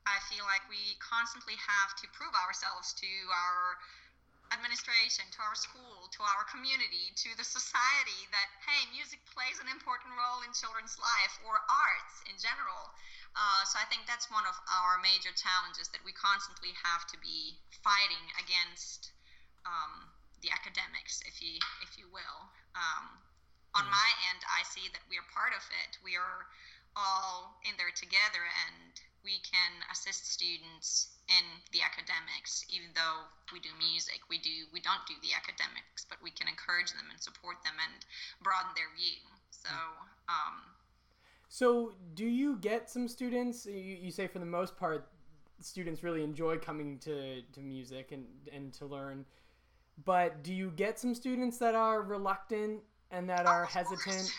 I 0.04 0.18
feel 0.28 0.44
like 0.48 0.64
we 0.68 0.96
constantly 1.00 1.56
have 1.56 1.96
to 2.02 2.06
prove 2.12 2.32
ourselves 2.34 2.92
to 3.00 3.10
our 3.30 3.78
administration, 4.50 5.26
to 5.30 5.40
our 5.46 5.54
school, 5.54 6.10
to 6.10 6.20
our 6.26 6.42
community, 6.50 7.14
to 7.14 7.30
the 7.38 7.46
society 7.46 8.26
that, 8.34 8.48
hey, 8.66 8.90
music 8.90 9.22
plays 9.30 9.62
an 9.62 9.70
important 9.70 10.10
role 10.18 10.42
in 10.42 10.50
children's 10.50 10.98
life 10.98 11.34
or 11.46 11.62
arts 11.70 12.16
in 12.26 12.34
general. 12.38 12.90
Uh, 13.38 13.62
so 13.62 13.78
I 13.78 13.86
think 13.86 14.10
that's 14.10 14.26
one 14.26 14.42
of 14.46 14.58
our 14.66 14.98
major 14.98 15.30
challenges 15.34 15.86
that 15.94 16.02
we 16.02 16.10
constantly 16.12 16.74
have 16.82 17.06
to 17.14 17.16
be 17.22 17.62
fighting 17.82 18.26
against 18.42 19.14
um, 19.62 20.10
the 20.42 20.50
academics, 20.50 21.22
if 21.28 21.38
you 21.38 21.60
if 21.84 21.94
you 21.94 22.10
will. 22.10 22.40
Um, 22.74 23.22
on 23.78 23.86
my 23.86 24.10
end, 24.32 24.42
I 24.50 24.66
see 24.66 24.90
that 24.90 25.06
we 25.06 25.14
are 25.14 25.28
part 25.30 25.54
of 25.54 25.62
it. 25.84 25.94
We 26.02 26.18
are 26.18 26.50
all 26.98 27.54
in 27.62 27.78
there 27.78 27.94
together, 27.94 28.42
and 28.66 28.98
we 29.24 29.38
can 29.44 29.72
assist 29.92 30.32
students 30.32 31.16
in 31.28 31.44
the 31.72 31.80
academics 31.82 32.64
even 32.68 32.88
though 32.94 33.28
we 33.52 33.60
do 33.60 33.70
music. 33.78 34.20
We 34.28 34.38
do 34.38 34.66
we 34.72 34.80
don't 34.80 35.04
do 35.06 35.14
the 35.22 35.36
academics 35.36 36.06
but 36.08 36.18
we 36.22 36.30
can 36.30 36.48
encourage 36.48 36.92
them 36.92 37.06
and 37.10 37.20
support 37.20 37.62
them 37.64 37.74
and 37.78 38.04
broaden 38.42 38.72
their 38.74 38.90
view. 38.96 39.22
So 39.50 39.74
um, 40.28 40.56
so 41.48 41.92
do 42.14 42.24
you 42.24 42.56
get 42.56 42.88
some 42.88 43.08
students? 43.08 43.66
You, 43.66 43.96
you 44.00 44.10
say 44.10 44.26
for 44.26 44.38
the 44.38 44.46
most 44.46 44.76
part 44.76 45.08
students 45.60 46.02
really 46.02 46.24
enjoy 46.24 46.56
coming 46.56 46.98
to, 47.00 47.42
to 47.42 47.60
music 47.60 48.12
and, 48.12 48.24
and 48.52 48.72
to 48.74 48.86
learn. 48.86 49.26
But 50.04 50.42
do 50.42 50.54
you 50.54 50.72
get 50.74 50.98
some 50.98 51.14
students 51.14 51.58
that 51.58 51.74
are 51.74 52.02
reluctant 52.02 52.80
and 53.10 53.28
that 53.28 53.46
are 53.46 53.66
hesitant 53.66 54.06
course. 54.06 54.32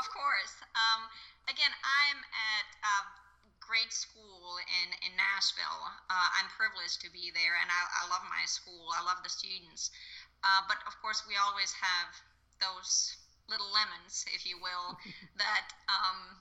of 0.00 0.04
course 0.10 0.54
um, 0.72 1.00
again 1.46 1.72
i'm 1.84 2.20
at 2.32 2.66
uh, 2.80 3.04
great 3.60 3.92
school 3.92 4.56
in, 4.60 4.88
in 5.04 5.12
Nashville. 5.44 5.84
Uh, 6.08 6.28
I'm 6.40 6.48
privileged 6.56 7.04
to 7.04 7.12
be 7.12 7.28
there, 7.36 7.52
and 7.60 7.68
I, 7.68 7.80
I 8.00 8.02
love 8.08 8.24
my 8.32 8.48
school. 8.48 8.88
I 8.96 9.04
love 9.04 9.20
the 9.20 9.28
students. 9.28 9.92
Uh, 10.40 10.64
but 10.64 10.80
of 10.88 10.96
course, 11.04 11.20
we 11.28 11.36
always 11.36 11.68
have 11.76 12.16
those 12.64 13.12
little 13.44 13.68
lemons, 13.68 14.24
if 14.32 14.48
you 14.48 14.56
will, 14.56 14.96
that 15.36 15.68
um, 15.92 16.40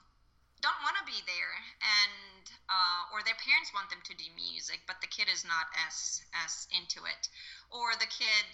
don't 0.63 0.79
want 0.87 0.95
to 1.03 1.03
be 1.03 1.19
there, 1.27 1.51
and 1.83 2.47
uh, 2.71 3.11
or 3.11 3.19
their 3.27 3.35
parents 3.43 3.75
want 3.75 3.91
them 3.91 3.99
to 4.07 4.15
do 4.15 4.31
music, 4.39 4.79
but 4.87 5.03
the 5.03 5.11
kid 5.11 5.27
is 5.27 5.43
not 5.43 5.67
as 5.83 6.23
as 6.47 6.71
into 6.71 7.03
it, 7.03 7.27
or 7.75 7.99
the 7.99 8.07
kid 8.07 8.47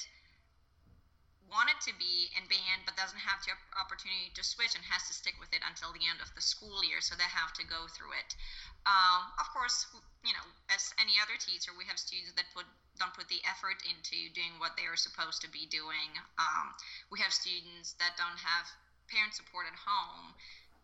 wanted 1.49 1.77
to 1.83 1.93
be 1.97 2.29
in 2.37 2.45
band 2.45 2.85
but 2.85 2.95
doesn't 2.95 3.19
have 3.19 3.41
the 3.43 3.53
opportunity 3.75 4.29
to 4.37 4.45
switch 4.45 4.77
and 4.77 4.85
has 4.85 5.05
to 5.09 5.13
stick 5.13 5.35
with 5.41 5.49
it 5.51 5.65
until 5.65 5.91
the 5.91 6.05
end 6.05 6.21
of 6.21 6.29
the 6.37 6.41
school 6.41 6.81
year 6.85 7.01
so 7.01 7.17
they 7.17 7.27
have 7.27 7.51
to 7.57 7.65
go 7.65 7.89
through 7.91 8.13
it. 8.15 8.37
Um, 8.85 9.33
of 9.41 9.49
course 9.51 9.89
you 10.23 10.31
know 10.31 10.45
as 10.69 10.93
any 11.01 11.17
other 11.19 11.35
teacher 11.35 11.73
we 11.75 11.89
have 11.89 11.97
students 11.99 12.33
that 12.37 12.47
put 12.53 12.69
don't 13.01 13.15
put 13.15 13.31
the 13.31 13.41
effort 13.47 13.79
into 13.87 14.29
doing 14.35 14.59
what 14.59 14.75
they 14.75 14.83
are 14.85 14.99
supposed 14.99 15.39
to 15.41 15.49
be 15.49 15.65
doing. 15.71 16.11
Um, 16.35 16.75
we 17.09 17.19
have 17.23 17.31
students 17.31 17.95
that 17.97 18.19
don't 18.19 18.39
have 18.39 18.65
parent 19.09 19.33
support 19.33 19.65
at 19.65 19.75
home 19.75 20.35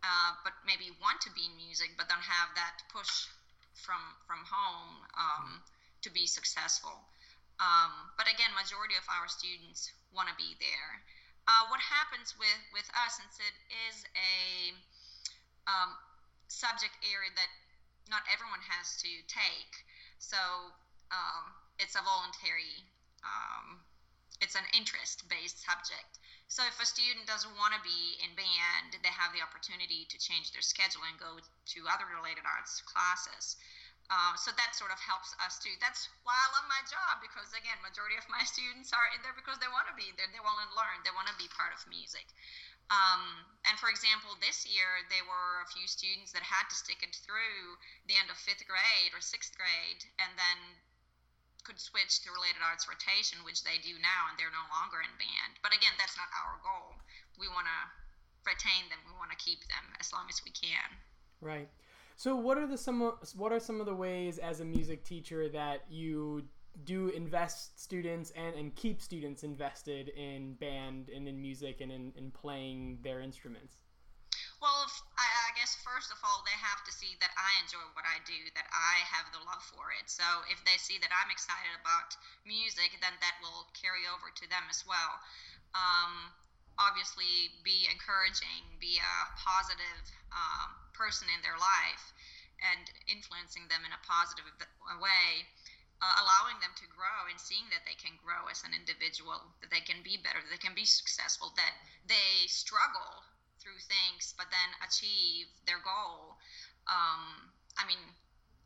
uh, 0.01 0.31
but 0.43 0.53
maybe 0.65 0.93
want 1.01 1.21
to 1.23 1.31
be 1.33 1.45
in 1.45 1.53
music 1.57 1.93
but 1.97 2.09
don't 2.09 2.25
have 2.25 2.49
that 2.57 2.81
push 2.89 3.29
from 3.75 3.99
from 4.25 4.41
home 4.47 5.03
um, 5.13 5.61
to 6.01 6.09
be 6.09 6.25
successful. 6.25 6.95
Um, 7.59 8.11
but 8.19 8.27
again, 8.27 8.51
majority 8.51 8.95
of 8.99 9.07
our 9.07 9.27
students 9.27 9.91
want 10.15 10.31
to 10.31 10.37
be 10.39 10.55
there. 10.57 10.91
Uh, 11.45 11.69
what 11.69 11.77
happens 11.83 12.33
with, 12.41 12.61
with 12.73 12.87
us, 12.97 13.21
since 13.21 13.37
it 13.37 13.55
is 13.91 14.01
a 14.17 14.73
um, 15.69 15.93
subject 16.49 16.95
area 17.05 17.29
that 17.37 17.51
not 18.09 18.25
everyone 18.31 18.63
has 18.65 18.97
to 19.03 19.11
take, 19.29 19.73
so 20.17 20.39
um, 21.13 21.53
it's 21.77 21.93
a 21.93 22.01
voluntary, 22.01 22.81
um, 23.21 23.77
it's 24.41 24.57
an 24.57 24.65
interest-based 24.73 25.61
subject. 25.61 26.17
So 26.47 26.61
if 26.65 26.77
a 26.77 26.85
student 26.85 27.25
doesn't 27.25 27.53
want 27.57 27.73
to 27.73 27.81
be 27.81 28.21
in 28.21 28.33
band, 28.37 28.97
they 29.01 29.13
have 29.13 29.33
the 29.33 29.41
opportunity 29.41 30.05
to 30.09 30.17
change 30.17 30.53
their 30.53 30.61
schedule 30.65 31.01
and 31.09 31.17
go 31.17 31.41
to 31.41 31.79
other 31.89 32.05
related 32.09 32.45
arts 32.45 32.81
classes. 32.85 33.57
Uh, 34.05 34.37
so 34.37 34.53
that 34.53 34.77
sort 34.77 34.93
of 34.93 35.01
helps 35.01 35.33
us 35.41 35.57
too. 35.57 35.73
That's 35.81 36.05
why 36.21 36.37
I 36.37 36.47
love 36.53 36.69
my 36.69 36.81
job 36.85 37.25
because 37.25 37.49
again, 37.57 37.77
majority 37.81 38.13
of 38.21 38.25
my 38.29 38.45
students 38.53 38.93
are 38.93 39.09
in 39.17 39.19
there 39.25 39.33
because 39.33 39.57
they 39.57 39.71
want 39.71 39.89
to 39.89 39.97
be 39.97 40.13
there. 40.13 40.29
They 40.29 40.41
want 40.41 40.61
to 40.61 40.69
learn. 40.77 41.01
They 41.01 41.13
want 41.13 41.25
to 41.29 41.37
be 41.41 41.49
part 41.49 41.73
of 41.73 41.81
music. 41.89 42.29
Um, 42.93 43.49
and 43.65 43.81
for 43.81 43.89
example, 43.89 44.37
this 44.37 44.61
year 44.69 45.01
there 45.09 45.25
were 45.25 45.65
a 45.65 45.71
few 45.73 45.89
students 45.89 46.29
that 46.37 46.45
had 46.45 46.69
to 46.69 46.77
stick 46.77 47.01
it 47.01 47.17
through 47.17 47.81
the 48.05 48.13
end 48.13 48.29
of 48.29 48.37
fifth 48.37 48.61
grade 48.69 49.09
or 49.09 49.25
sixth 49.25 49.57
grade, 49.57 50.05
and 50.21 50.37
then 50.37 50.77
could 51.65 51.81
switch 51.81 52.21
to 52.21 52.29
related 52.29 52.61
arts 52.61 52.85
rotation, 52.85 53.41
which 53.41 53.65
they 53.65 53.81
do 53.81 53.97
now, 53.97 54.29
and 54.29 54.37
they're 54.37 54.53
no 54.53 54.69
longer 54.69 55.01
in 55.01 55.09
band. 55.17 55.57
But 55.65 55.73
again, 55.73 55.97
that's 55.97 56.13
not 56.13 56.29
our 56.45 56.61
goal. 56.61 56.93
We 57.41 57.49
want 57.49 57.65
to 57.65 57.79
retain 58.45 58.85
them. 58.93 59.01
We 59.09 59.17
want 59.17 59.33
to 59.33 59.39
keep 59.41 59.65
them 59.65 59.97
as 59.97 60.13
long 60.13 60.29
as 60.29 60.45
we 60.45 60.53
can. 60.53 60.85
Right. 61.41 61.67
So 62.15 62.35
what 62.35 62.57
are 62.57 62.67
the 62.67 62.77
some 62.77 63.01
what 63.35 63.51
are 63.51 63.59
some 63.59 63.79
of 63.79 63.85
the 63.85 63.93
ways 63.93 64.37
as 64.37 64.59
a 64.61 64.65
music 64.65 65.03
teacher 65.03 65.49
that 65.49 65.83
you 65.89 66.43
do 66.83 67.09
invest 67.09 67.79
students 67.79 68.31
and, 68.35 68.55
and 68.55 68.75
keep 68.75 69.01
students 69.01 69.43
invested 69.43 70.09
in 70.09 70.53
band 70.55 71.07
and 71.07 71.27
in 71.27 71.39
music 71.39 71.79
and 71.79 71.91
in, 71.91 72.11
in 72.15 72.31
playing 72.31 72.99
their 73.03 73.19
instruments? 73.19 73.83
Well, 74.63 74.87
I, 75.19 75.27
I 75.27 75.51
guess 75.59 75.75
first 75.83 76.11
of 76.15 76.19
all, 76.23 76.43
they 76.47 76.55
have 76.55 76.81
to 76.87 76.91
see 76.91 77.19
that 77.19 77.31
I 77.35 77.51
enjoy 77.63 77.83
what 77.93 78.07
I 78.07 78.23
do, 78.23 78.39
that 78.55 78.67
I 78.71 79.03
have 79.11 79.27
the 79.35 79.43
love 79.43 79.61
for 79.67 79.91
it. 79.99 80.07
So 80.07 80.23
if 80.47 80.63
they 80.63 80.79
see 80.79 80.95
that 81.03 81.11
I'm 81.11 81.29
excited 81.29 81.75
about 81.79 82.15
music, 82.47 82.95
then 83.03 83.13
that 83.19 83.35
will 83.43 83.67
carry 83.75 84.07
over 84.07 84.31
to 84.31 84.45
them 84.47 84.63
as 84.71 84.87
well. 84.87 85.19
Um, 85.75 86.31
obviously, 86.77 87.55
be 87.63 87.87
encouraging, 87.87 88.79
be 88.79 88.99
a 88.99 89.15
positive 89.39 90.03
um, 90.31 90.75
person 90.91 91.27
in 91.31 91.39
their 91.41 91.55
life 91.55 92.05
and 92.63 92.87
influencing 93.11 93.67
them 93.67 93.83
in 93.83 93.91
a 93.91 94.01
positive 94.07 94.47
way, 94.99 95.43
uh, 95.99 96.15
allowing 96.23 96.59
them 96.59 96.71
to 96.79 96.87
grow 96.91 97.27
and 97.27 97.39
seeing 97.39 97.67
that 97.71 97.83
they 97.83 97.95
can 97.95 98.15
grow 98.19 98.47
as 98.47 98.63
an 98.63 98.71
individual, 98.75 99.55
that 99.59 99.71
they 99.71 99.83
can 99.83 99.99
be 100.03 100.19
better, 100.19 100.39
that 100.39 100.51
they 100.51 100.61
can 100.61 100.75
be 100.75 100.87
successful, 100.87 101.51
that 101.55 101.75
they 102.07 102.47
struggle 102.47 103.23
through 103.59 103.79
things 103.87 104.35
but 104.37 104.51
then 104.51 104.69
achieve 104.83 105.47
their 105.65 105.81
goal. 105.81 106.37
Um, 106.85 107.49
I 107.79 107.83
mean, 107.87 107.99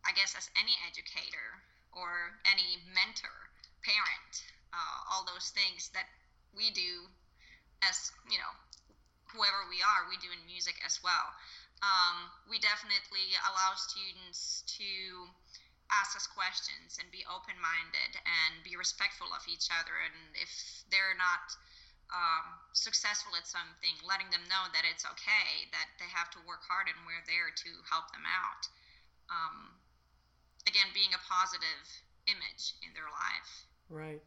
I 0.04 0.12
guess 0.14 0.36
as 0.36 0.50
any 0.60 0.76
educator 0.86 1.62
or 1.94 2.38
any 2.46 2.82
mentor, 2.94 3.50
parent, 3.82 4.34
uh, 4.74 4.98
all 5.10 5.26
those 5.26 5.50
things 5.56 5.90
that 5.96 6.06
we 6.54 6.70
do 6.72 7.08
as, 7.84 8.12
you 8.28 8.38
know, 8.38 8.54
whoever 9.32 9.68
we 9.70 9.80
are, 9.82 10.10
we 10.10 10.18
do 10.18 10.30
in 10.34 10.42
music 10.50 10.76
as 10.86 11.00
well 11.04 11.34
um, 11.82 12.28
we 12.52 12.60
definitely 12.60 13.36
allow 13.48 13.76
students 13.76 14.68
to 14.80 14.92
ask 15.90 16.14
us 16.14 16.28
questions 16.30 17.02
and 17.02 17.10
be 17.10 17.26
open 17.26 17.58
minded 17.58 18.14
and 18.22 18.62
be 18.62 18.78
respectful 18.78 19.32
of 19.34 19.42
each 19.50 19.72
other. 19.74 19.96
And 20.06 20.16
if 20.38 20.52
they're 20.92 21.18
not 21.18 21.56
um, 22.14 22.46
successful 22.76 23.34
at 23.40 23.48
something, 23.48 23.96
letting 24.06 24.30
them 24.30 24.44
know 24.52 24.70
that 24.76 24.86
it's 24.86 25.08
okay, 25.08 25.66
that 25.74 25.90
they 25.98 26.10
have 26.12 26.30
to 26.36 26.40
work 26.46 26.62
hard 26.68 26.92
and 26.92 27.00
we're 27.08 27.26
there 27.26 27.50
to 27.50 27.72
help 27.90 28.12
them 28.12 28.28
out. 28.28 28.64
Um, 29.32 29.80
again, 30.68 30.92
being 30.94 31.16
a 31.16 31.22
positive 31.26 31.86
image 32.28 32.78
in 32.86 32.92
their 32.94 33.10
life. 33.10 33.52
Right. 33.90 34.22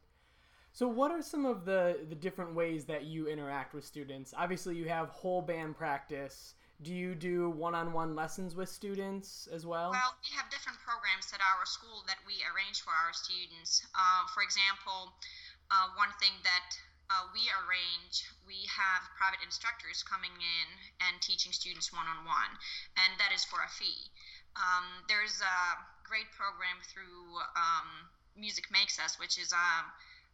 So, 0.73 0.89
what 0.89 1.11
are 1.11 1.23
some 1.23 1.45
of 1.45 1.65
the, 1.65 1.99
the 2.09 2.15
different 2.15 2.55
ways 2.55 2.87
that 2.87 3.05
you 3.05 3.29
interact 3.29 3.75
with 3.75 3.85
students? 3.85 4.33
Obviously, 4.37 4.77
you 4.77 4.89
have 4.89 5.09
whole 5.11 5.43
band 5.43 5.77
practice 5.77 6.55
do 6.83 6.91
you 6.91 7.15
do 7.15 7.51
one-on-one 7.55 8.19
lessons 8.19 8.59
with 8.59 8.69
students 8.69 9.47
as 9.55 9.63
well? 9.63 9.95
Well, 9.95 10.19
we 10.19 10.35
have 10.35 10.51
different 10.51 10.83
programs 10.83 11.31
at 11.31 11.39
our 11.39 11.63
school 11.63 12.03
that 12.11 12.19
we 12.27 12.43
arrange 12.43 12.83
for 12.83 12.91
our 12.91 13.15
students. 13.15 13.87
Uh, 13.95 14.27
for 14.35 14.43
example, 14.43 15.15
uh, 15.71 15.95
one 15.95 16.11
thing 16.19 16.35
that 16.43 16.69
uh, 17.07 17.31
we 17.31 17.47
arrange, 17.63 18.27
we 18.43 18.67
have 18.67 19.07
private 19.15 19.39
instructors 19.47 20.03
coming 20.03 20.35
in 20.35 20.69
and 21.07 21.23
teaching 21.23 21.55
students 21.55 21.95
one-on-one, 21.95 22.53
and 22.99 23.15
that 23.23 23.31
is 23.31 23.47
for 23.47 23.63
a 23.63 23.71
fee. 23.71 24.11
Um, 24.59 25.07
there's 25.07 25.39
a 25.39 25.59
great 26.03 26.35
program 26.35 26.83
through 26.83 27.39
um, 27.55 28.11
Music 28.35 28.67
Makes 28.75 28.99
Us, 28.99 29.23
which 29.23 29.39
is 29.39 29.55
a 29.55 29.87
um, 29.87 29.87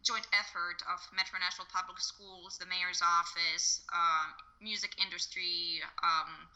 joint 0.03 0.27
effort 0.31 0.79
of 0.87 0.99
Metro 1.11 1.39
Nashville 1.39 1.69
Public 1.71 1.99
Schools, 1.99 2.57
the 2.57 2.65
mayor's 2.65 3.03
office, 3.03 3.81
um, 3.91 4.33
music 4.61 4.95
industry 5.01 5.83
um, 6.03 6.47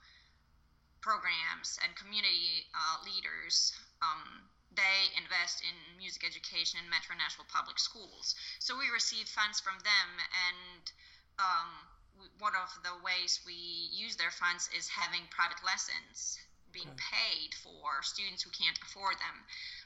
programs, 1.02 1.78
and 1.84 1.92
community 1.96 2.68
uh, 2.72 3.04
leaders. 3.04 3.76
Um, 4.02 4.48
they 4.74 5.14
invest 5.20 5.62
in 5.62 5.76
music 6.00 6.24
education 6.26 6.80
in 6.82 6.90
Metro 6.90 7.14
Nashville 7.16 7.50
Public 7.52 7.78
Schools. 7.78 8.34
So 8.58 8.80
we 8.80 8.90
receive 8.90 9.28
funds 9.30 9.60
from 9.60 9.78
them, 9.84 10.10
and 10.50 10.84
um, 11.38 11.70
one 12.40 12.56
of 12.58 12.72
the 12.82 12.96
ways 13.04 13.44
we 13.46 13.90
use 13.92 14.16
their 14.16 14.32
funds 14.32 14.70
is 14.72 14.88
having 14.88 15.28
private 15.30 15.62
lessons 15.62 16.40
being 16.74 16.92
paid 16.98 17.54
for 17.62 18.02
students 18.02 18.44
who 18.44 18.52
can't 18.52 18.78
afford 18.82 19.16
them. 19.22 19.38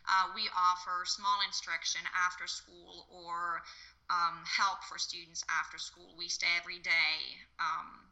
Uh, 0.07 0.31
we 0.33 0.47
offer 0.55 1.03
small 1.03 1.43
instruction 1.45 2.01
after 2.15 2.47
school 2.47 3.05
or 3.11 3.61
um, 4.09 4.39
help 4.47 4.79
for 4.87 4.97
students 4.97 5.43
after 5.51 5.77
school. 5.77 6.15
We 6.17 6.31
stay 6.31 6.49
every 6.55 6.79
day 6.79 7.15
um, 7.59 8.07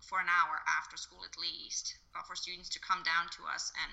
for 0.00 0.18
an 0.20 0.28
hour 0.28 0.60
after 0.64 0.96
school 0.96 1.20
at 1.24 1.36
least 1.36 1.96
uh, 2.16 2.24
for 2.24 2.34
students 2.34 2.72
to 2.72 2.80
come 2.80 3.04
down 3.04 3.28
to 3.36 3.44
us 3.44 3.72
and 3.84 3.92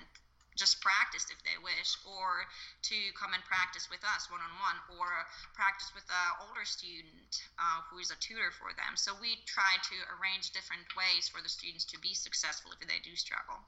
just 0.56 0.84
practice 0.84 1.24
if 1.32 1.40
they 1.48 1.56
wish, 1.64 1.96
or 2.04 2.44
to 2.84 2.96
come 3.16 3.32
and 3.32 3.40
practice 3.48 3.88
with 3.88 4.04
us 4.04 4.28
one 4.28 4.44
on 4.44 4.52
one, 4.60 4.78
or 5.00 5.08
practice 5.56 5.88
with 5.96 6.04
an 6.12 6.44
older 6.44 6.64
student 6.68 7.32
uh, 7.56 7.80
who 7.88 7.96
is 7.96 8.12
a 8.12 8.20
tutor 8.20 8.52
for 8.52 8.68
them. 8.76 8.92
So 8.96 9.16
we 9.16 9.40
try 9.48 9.80
to 9.80 9.96
arrange 10.18 10.52
different 10.52 10.84
ways 10.92 11.28
for 11.28 11.40
the 11.40 11.48
students 11.48 11.88
to 11.92 11.98
be 12.00 12.12
successful 12.12 12.72
if 12.76 12.84
they 12.84 13.00
do 13.00 13.16
struggle. 13.16 13.64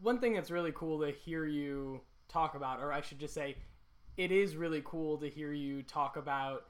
One 0.00 0.18
thing 0.18 0.34
that's 0.34 0.50
really 0.50 0.72
cool 0.72 1.00
to 1.00 1.10
hear 1.10 1.46
you 1.46 2.00
talk 2.28 2.54
about, 2.54 2.80
or 2.80 2.92
I 2.92 3.00
should 3.00 3.18
just 3.18 3.34
say, 3.34 3.56
it 4.16 4.32
is 4.32 4.56
really 4.56 4.82
cool 4.84 5.18
to 5.18 5.28
hear 5.28 5.52
you 5.52 5.82
talk 5.82 6.16
about 6.16 6.64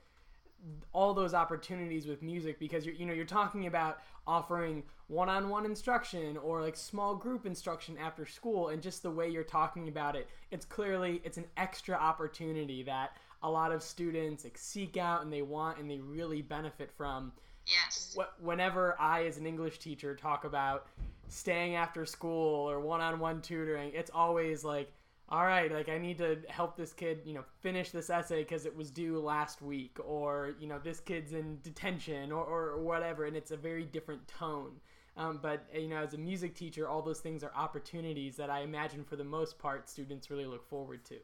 all 0.92 1.12
those 1.14 1.34
opportunities 1.34 2.06
with 2.06 2.22
music 2.22 2.58
because 2.58 2.86
you're 2.86 2.94
you 2.94 3.04
know 3.04 3.12
you're 3.12 3.24
talking 3.24 3.66
about 3.66 3.98
offering 4.26 4.82
one-on-one 5.08 5.64
instruction 5.64 6.36
or 6.38 6.62
like 6.62 6.74
small 6.74 7.14
group 7.14 7.46
instruction 7.46 7.96
after 7.98 8.26
school 8.26 8.68
and 8.68 8.82
just 8.82 9.02
the 9.02 9.10
way 9.10 9.28
you're 9.28 9.44
talking 9.44 9.88
about 9.88 10.16
it. 10.16 10.26
It's 10.50 10.64
clearly 10.64 11.20
it's 11.24 11.36
an 11.36 11.44
extra 11.56 11.94
opportunity 11.94 12.82
that 12.84 13.16
a 13.42 13.50
lot 13.50 13.70
of 13.70 13.82
students 13.82 14.44
like, 14.44 14.58
seek 14.58 14.96
out 14.96 15.22
and 15.22 15.32
they 15.32 15.42
want 15.42 15.78
and 15.78 15.88
they 15.88 16.00
really 16.00 16.42
benefit 16.42 16.90
from 16.90 17.32
yes 17.66 18.16
whenever 18.40 18.96
i 19.00 19.24
as 19.24 19.38
an 19.38 19.46
english 19.46 19.78
teacher 19.78 20.14
talk 20.14 20.44
about 20.44 20.86
staying 21.28 21.74
after 21.74 22.06
school 22.06 22.70
or 22.70 22.80
one-on-one 22.80 23.42
tutoring 23.42 23.90
it's 23.94 24.10
always 24.14 24.64
like 24.64 24.92
all 25.28 25.44
right, 25.44 25.72
like 25.72 25.88
I 25.88 25.98
need 25.98 26.18
to 26.18 26.38
help 26.48 26.76
this 26.76 26.92
kid, 26.92 27.22
you 27.24 27.34
know, 27.34 27.44
finish 27.60 27.90
this 27.90 28.10
essay 28.10 28.44
because 28.44 28.64
it 28.64 28.76
was 28.76 28.90
due 28.90 29.18
last 29.18 29.60
week, 29.60 29.96
or 30.04 30.54
you 30.60 30.68
know, 30.68 30.78
this 30.78 31.00
kid's 31.00 31.32
in 31.32 31.58
detention, 31.62 32.30
or, 32.30 32.44
or 32.44 32.78
whatever, 32.78 33.24
and 33.24 33.36
it's 33.36 33.50
a 33.50 33.56
very 33.56 33.84
different 33.84 34.26
tone. 34.28 34.72
Um, 35.16 35.40
but 35.42 35.66
you 35.74 35.88
know, 35.88 35.96
as 35.96 36.14
a 36.14 36.18
music 36.18 36.54
teacher, 36.54 36.88
all 36.88 37.02
those 37.02 37.20
things 37.20 37.42
are 37.42 37.50
opportunities 37.56 38.36
that 38.36 38.50
I 38.50 38.60
imagine, 38.60 39.02
for 39.02 39.16
the 39.16 39.24
most 39.24 39.58
part, 39.58 39.88
students 39.88 40.30
really 40.30 40.46
look 40.46 40.68
forward 40.68 41.04
to. 41.06 41.16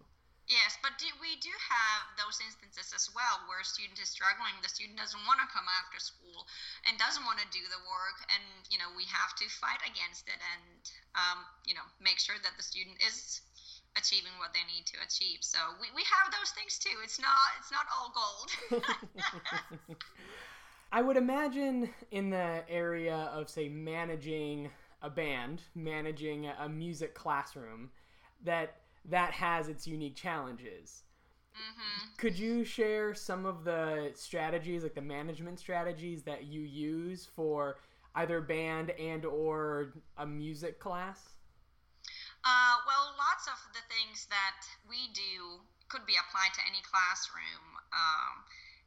Yes, 0.50 0.74
but 0.82 0.98
do, 0.98 1.06
we 1.22 1.38
do 1.38 1.54
have 1.54 2.02
those 2.18 2.42
instances 2.42 2.90
as 2.90 3.06
well 3.14 3.46
where 3.46 3.62
a 3.62 3.66
student 3.66 4.02
is 4.02 4.10
struggling. 4.10 4.52
The 4.58 4.68
student 4.68 4.98
doesn't 4.98 5.22
want 5.22 5.38
to 5.38 5.46
come 5.48 5.64
after 5.70 6.02
school 6.02 6.44
and 6.84 6.98
doesn't 6.98 7.22
want 7.22 7.38
to 7.38 7.48
do 7.54 7.62
the 7.70 7.78
work, 7.86 8.18
and 8.26 8.42
you 8.66 8.76
know 8.76 8.90
we 8.98 9.06
have 9.06 9.38
to 9.38 9.46
fight 9.62 9.78
against 9.86 10.26
it 10.26 10.40
and 10.42 10.82
um, 11.14 11.38
you 11.62 11.78
know 11.78 11.86
make 12.02 12.18
sure 12.18 12.36
that 12.42 12.58
the 12.58 12.64
student 12.66 12.98
is 13.00 13.40
achieving 13.94 14.34
what 14.42 14.50
they 14.50 14.66
need 14.66 14.84
to 14.90 14.98
achieve. 15.06 15.46
So 15.46 15.58
we, 15.78 15.88
we 15.94 16.02
have 16.10 16.34
those 16.34 16.50
things 16.58 16.74
too. 16.76 16.96
It's 17.06 17.22
not 17.22 17.48
it's 17.62 17.70
not 17.70 17.86
all 17.94 18.10
gold. 18.10 18.50
I 20.92 21.00
would 21.00 21.16
imagine 21.16 21.88
in 22.10 22.30
the 22.30 22.64
area 22.68 23.30
of 23.32 23.48
say 23.48 23.68
managing 23.68 24.70
a 25.00 25.10
band, 25.10 25.62
managing 25.74 26.46
a 26.46 26.68
music 26.68 27.14
classroom, 27.14 27.90
that 28.44 28.81
that 29.04 29.32
has 29.32 29.68
its 29.68 29.86
unique 29.86 30.16
challenges. 30.16 31.02
Mm-hmm. 31.52 32.16
Could 32.16 32.38
you 32.38 32.64
share 32.64 33.14
some 33.14 33.44
of 33.44 33.64
the 33.64 34.12
strategies, 34.14 34.82
like 34.82 34.94
the 34.94 35.02
management 35.02 35.58
strategies 35.58 36.22
that 36.22 36.44
you 36.44 36.62
use 36.62 37.28
for 37.36 37.76
either 38.14 38.40
band 38.40 38.90
and 38.90 39.24
or 39.24 39.92
a 40.16 40.26
music 40.26 40.78
class? 40.80 41.34
Uh, 42.44 42.76
well, 42.86 43.14
lots 43.18 43.46
of 43.46 43.58
the 43.72 43.84
things 43.86 44.26
that 44.26 44.66
we 44.88 45.12
do 45.14 45.62
could 45.88 46.06
be 46.06 46.16
applied 46.18 46.50
to 46.54 46.62
any 46.66 46.82
classroom. 46.82 47.78
Um, 47.92 48.42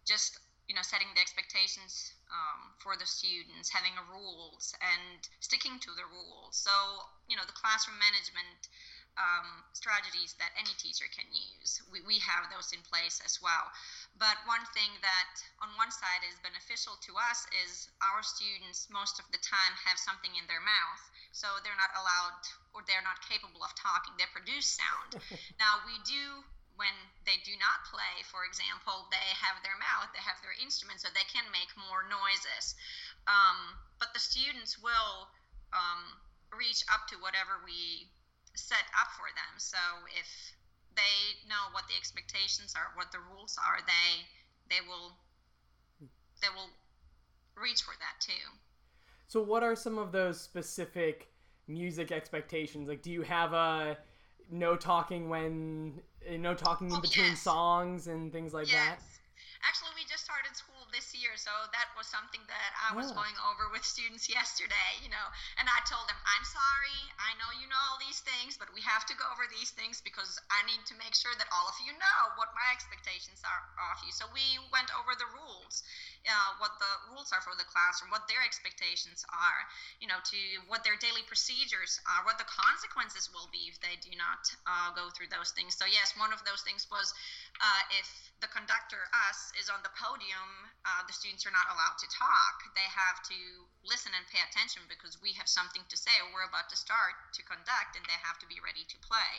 just 0.05 0.39
you 0.67 0.73
know, 0.73 0.81
setting 0.81 1.07
the 1.13 1.21
expectations 1.21 2.17
um, 2.33 2.73
for 2.81 2.97
the 2.97 3.05
students, 3.05 3.69
having 3.69 3.93
rules, 4.09 4.73
and 4.81 5.21
sticking 5.39 5.77
to 5.77 5.93
the 5.93 6.09
rules. 6.09 6.57
So 6.57 6.73
you 7.29 7.37
know, 7.37 7.45
the 7.45 7.53
classroom 7.53 8.01
management 8.01 8.67
um, 9.15 9.63
strategies 9.71 10.35
that 10.39 10.51
any 10.59 10.71
teacher 10.75 11.07
can 11.11 11.27
use. 11.31 11.79
We, 11.87 12.03
we 12.03 12.19
have 12.19 12.51
those 12.51 12.75
in 12.75 12.83
place 12.83 13.23
as 13.23 13.39
well. 13.39 13.71
But 14.19 14.35
one 14.47 14.63
thing 14.75 14.91
that 14.99 15.31
on 15.63 15.71
one 15.79 15.91
side 15.91 16.23
is 16.27 16.35
beneficial 16.43 16.99
to 17.07 17.11
us 17.15 17.47
is 17.63 17.87
our 18.03 18.23
students 18.23 18.91
most 18.91 19.19
of 19.19 19.27
the 19.31 19.39
time 19.39 19.73
have 19.87 19.99
something 19.99 20.31
in 20.35 20.47
their 20.47 20.63
mouth. 20.63 21.03
So 21.31 21.47
they're 21.63 21.79
not 21.79 21.95
allowed 21.95 22.43
or 22.75 22.83
they're 22.87 23.03
not 23.03 23.23
capable 23.23 23.63
of 23.63 23.71
talking. 23.75 24.15
They 24.19 24.27
produce 24.31 24.67
sound. 24.79 25.19
now 25.63 25.83
we 25.87 25.95
do 26.03 26.43
when 26.75 26.91
they 27.23 27.39
do 27.47 27.55
not 27.55 27.87
play, 27.87 28.19
for 28.27 28.43
example, 28.43 29.07
they 29.07 29.29
have 29.39 29.63
their 29.63 29.79
mouth, 29.79 30.11
they 30.11 30.19
have 30.19 30.35
their 30.43 30.51
instrument, 30.59 30.99
so 30.99 31.07
they 31.15 31.23
can 31.31 31.47
make 31.55 31.71
more 31.79 32.03
noises. 32.03 32.75
Um, 33.31 33.79
but 33.95 34.11
the 34.11 34.19
students 34.19 34.75
will 34.75 35.31
um, 35.71 36.19
reach 36.51 36.83
up 36.91 37.07
to 37.11 37.15
whatever 37.23 37.63
we 37.63 38.11
set 38.55 38.87
up 38.99 39.11
for 39.15 39.27
them. 39.35 39.57
So 39.57 39.77
if 40.17 40.27
they 40.95 41.47
know 41.47 41.71
what 41.71 41.83
the 41.87 41.95
expectations 41.97 42.73
are, 42.75 42.95
what 42.95 43.11
the 43.11 43.19
rules 43.31 43.57
are, 43.59 43.79
they 43.85 44.25
they 44.69 44.81
will 44.87 45.13
they 46.41 46.49
will 46.55 46.69
reach 47.61 47.81
for 47.81 47.93
that 47.99 48.19
too. 48.19 48.45
So 49.27 49.41
what 49.41 49.63
are 49.63 49.75
some 49.75 49.97
of 49.97 50.11
those 50.11 50.39
specific 50.39 51.27
music 51.67 52.11
expectations? 52.11 52.87
Like 52.87 53.01
do 53.01 53.11
you 53.11 53.21
have 53.21 53.53
a 53.53 53.97
no 54.51 54.75
talking 54.75 55.29
when 55.29 56.01
no 56.39 56.53
talking 56.53 56.89
in 56.89 56.95
oh, 56.95 57.01
between 57.01 57.27
yes. 57.27 57.41
songs 57.41 58.07
and 58.07 58.31
things 58.31 58.53
like 58.53 58.71
yes. 58.71 58.75
that? 58.75 59.01
Actually, 59.67 59.97
we 59.97 60.05
just 60.05 60.23
started 60.23 60.53
this 60.95 61.11
year, 61.11 61.35
so 61.35 61.51
that 61.75 61.91
was 61.99 62.07
something 62.07 62.39
that 62.47 62.71
I 62.79 62.95
was 62.95 63.11
oh. 63.11 63.19
going 63.19 63.35
over 63.51 63.67
with 63.75 63.83
students 63.83 64.31
yesterday, 64.31 64.91
you 65.03 65.11
know. 65.11 65.27
And 65.59 65.67
I 65.67 65.83
told 65.83 66.07
them, 66.07 66.15
I'm 66.23 66.47
sorry, 66.47 66.99
I 67.19 67.35
know 67.35 67.51
you 67.59 67.67
know 67.67 67.81
all 67.91 67.99
these 67.99 68.23
things, 68.23 68.55
but 68.55 68.71
we 68.71 68.79
have 68.87 69.03
to 69.11 69.15
go 69.19 69.27
over 69.35 69.43
these 69.51 69.75
things 69.75 69.99
because 69.99 70.39
I 70.47 70.63
need 70.63 70.87
to 70.87 70.95
make 70.95 71.11
sure 71.11 71.35
that 71.35 71.51
all 71.51 71.67
of 71.67 71.75
you 71.83 71.91
know 71.99 72.21
what 72.39 72.55
my 72.55 72.63
expectations 72.71 73.43
are 73.43 73.61
of 73.91 73.99
you. 74.07 74.15
So 74.15 74.31
we 74.31 74.55
went 74.71 74.87
over 74.95 75.11
the 75.19 75.27
rules, 75.35 75.83
uh, 76.23 76.55
what 76.63 76.79
the 76.79 76.91
rules 77.11 77.35
are 77.35 77.43
for 77.43 77.53
the 77.59 77.67
classroom, 77.67 78.15
what 78.15 78.31
their 78.31 78.39
expectations 78.47 79.27
are, 79.35 79.61
you 79.99 80.07
know, 80.07 80.23
to 80.31 80.39
what 80.71 80.87
their 80.87 80.95
daily 80.95 81.27
procedures 81.27 81.99
are, 82.07 82.23
what 82.23 82.39
the 82.39 82.47
consequences 82.47 83.27
will 83.35 83.51
be 83.51 83.67
if 83.67 83.83
they 83.83 83.99
do 83.99 84.15
not 84.15 84.47
uh, 84.63 84.95
go 84.95 85.11
through 85.11 85.27
those 85.27 85.51
things. 85.51 85.75
So, 85.75 85.83
yes, 85.83 86.15
one 86.15 86.31
of 86.31 86.39
those 86.47 86.63
things 86.63 86.87
was 86.87 87.11
uh, 87.61 87.83
if 87.99 88.07
the 88.41 88.49
conductor, 88.51 89.07
us, 89.29 89.51
is 89.59 89.71
on 89.71 89.79
the 89.83 89.93
podium, 89.95 90.51
uh, 90.83 91.01
the 91.07 91.15
students 91.15 91.47
are 91.47 91.55
not 91.55 91.67
allowed 91.71 91.95
to 91.99 92.07
talk. 92.11 92.55
They 92.75 92.87
have 92.91 93.23
to 93.31 93.39
listen 93.85 94.11
and 94.17 94.25
pay 94.29 94.41
attention 94.41 94.83
because 94.89 95.17
we 95.21 95.33
have 95.37 95.47
something 95.49 95.85
to 95.89 95.97
say 95.97 96.13
or 96.21 96.33
we're 96.33 96.49
about 96.49 96.69
to 96.73 96.77
start 96.77 97.15
to 97.37 97.41
conduct 97.45 97.95
and 97.95 98.05
they 98.05 98.19
have 98.25 98.37
to 98.41 98.47
be 98.49 98.59
ready 98.61 98.83
to 98.89 98.97
play. 99.05 99.33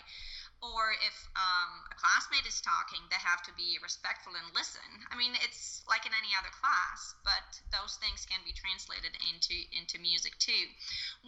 Or 0.64 0.96
if 1.04 1.16
um, 1.36 1.84
a 1.92 1.96
classmate 2.00 2.48
is 2.48 2.64
talking, 2.64 3.04
they 3.12 3.20
have 3.20 3.44
to 3.44 3.52
be 3.60 3.76
respectful 3.84 4.32
and 4.40 4.48
listen. 4.56 4.88
I 5.12 5.14
mean, 5.20 5.36
it's 5.44 5.84
like 5.84 6.08
in 6.08 6.16
any 6.16 6.32
other 6.32 6.48
class, 6.48 7.12
but 7.28 7.60
those 7.68 8.00
things 8.00 8.24
can 8.24 8.40
be 8.40 8.56
translated 8.56 9.12
into 9.20 9.52
into 9.76 10.00
music 10.00 10.32
too. 10.40 10.64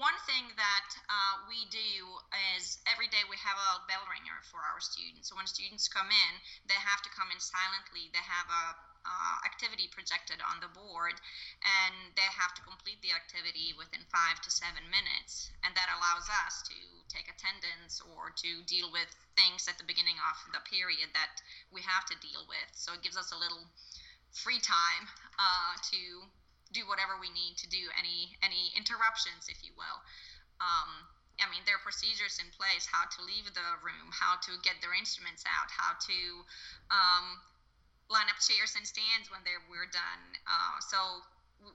One 0.01 0.17
thing 0.25 0.49
that 0.57 0.89
uh, 1.13 1.45
we 1.45 1.69
do 1.69 1.93
is 2.57 2.81
every 2.89 3.13
day 3.13 3.21
we 3.29 3.37
have 3.37 3.61
a 3.61 3.85
bell 3.85 4.09
ringer 4.09 4.41
for 4.49 4.65
our 4.65 4.81
students. 4.81 5.29
So 5.29 5.37
when 5.37 5.47
students 5.47 5.93
come 5.93 6.09
in, 6.09 6.33
they 6.65 6.81
have 6.81 7.05
to 7.05 7.13
come 7.13 7.29
in 7.29 7.39
silently. 7.39 8.09
They 8.17 8.25
have 8.25 8.49
a 8.49 8.65
uh, 9.05 9.37
activity 9.47 9.91
projected 9.91 10.41
on 10.47 10.59
the 10.63 10.71
board, 10.73 11.17
and 11.63 11.95
they 12.15 12.27
have 12.35 12.55
to 12.55 12.63
complete 12.63 12.99
the 13.03 13.15
activity 13.15 13.75
within 13.77 14.03
five 14.09 14.39
to 14.43 14.51
seven 14.51 14.85
minutes. 14.91 15.51
And 15.63 15.75
that 15.75 15.91
allows 15.93 16.27
us 16.47 16.63
to 16.71 16.79
take 17.09 17.27
attendance 17.31 18.03
or 18.05 18.31
to 18.43 18.51
deal 18.67 18.91
with 18.91 19.09
things 19.35 19.67
at 19.67 19.79
the 19.79 19.87
beginning 19.87 20.19
of 20.29 20.37
the 20.51 20.63
period 20.67 21.11
that 21.15 21.41
we 21.71 21.81
have 21.83 22.05
to 22.11 22.17
deal 22.19 22.45
with. 22.47 22.69
So 22.75 22.95
it 22.95 23.03
gives 23.03 23.17
us 23.17 23.33
a 23.33 23.39
little 23.39 23.65
free 24.33 24.61
time 24.61 25.05
uh, 25.41 25.75
to 25.95 26.01
do 26.73 26.85
whatever 26.85 27.17
we 27.17 27.33
need 27.33 27.57
to 27.57 27.69
do, 27.69 27.89
any 27.97 28.37
any 28.45 28.77
interruptions, 28.77 29.49
if 29.49 29.65
you 29.65 29.73
will. 29.73 29.99
Um, 30.61 31.09
I 31.39 31.47
mean, 31.49 31.63
there 31.65 31.79
are 31.79 31.87
procedures 31.87 32.43
in 32.43 32.51
place 32.51 32.85
how 32.91 33.07
to 33.07 33.21
leave 33.23 33.47
the 33.55 33.69
room, 33.79 34.11
how 34.11 34.43
to 34.43 34.59
get 34.67 34.83
their 34.83 34.93
instruments 34.93 35.47
out, 35.47 35.71
how 35.71 35.95
to 35.95 36.19
um, 36.91 37.39
line 38.09 38.29
up 38.33 38.41
chairs 38.41 38.73
and 38.77 38.85
stands 38.85 39.29
when 39.29 39.41
they're 39.45 39.63
we're 39.69 39.89
done. 39.93 40.25
Uh, 40.49 40.81
so 40.81 40.99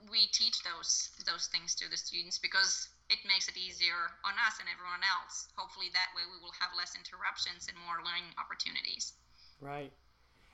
we 0.09 0.27
teach 0.31 0.63
those 0.63 1.11
those 1.25 1.47
things 1.47 1.75
to 1.75 1.89
the 1.89 1.97
students 1.97 2.39
because 2.39 2.89
it 3.09 3.19
makes 3.27 3.47
it 3.47 3.57
easier 3.57 4.09
on 4.25 4.33
us 4.47 4.57
and 4.59 4.67
everyone 4.71 5.03
else. 5.03 5.47
Hopefully, 5.55 5.87
that 5.93 6.09
way 6.15 6.23
we 6.25 6.39
will 6.41 6.55
have 6.59 6.71
less 6.77 6.95
interruptions 6.95 7.67
and 7.67 7.77
more 7.85 7.99
learning 8.01 8.31
opportunities. 8.39 9.13
Right. 9.59 9.91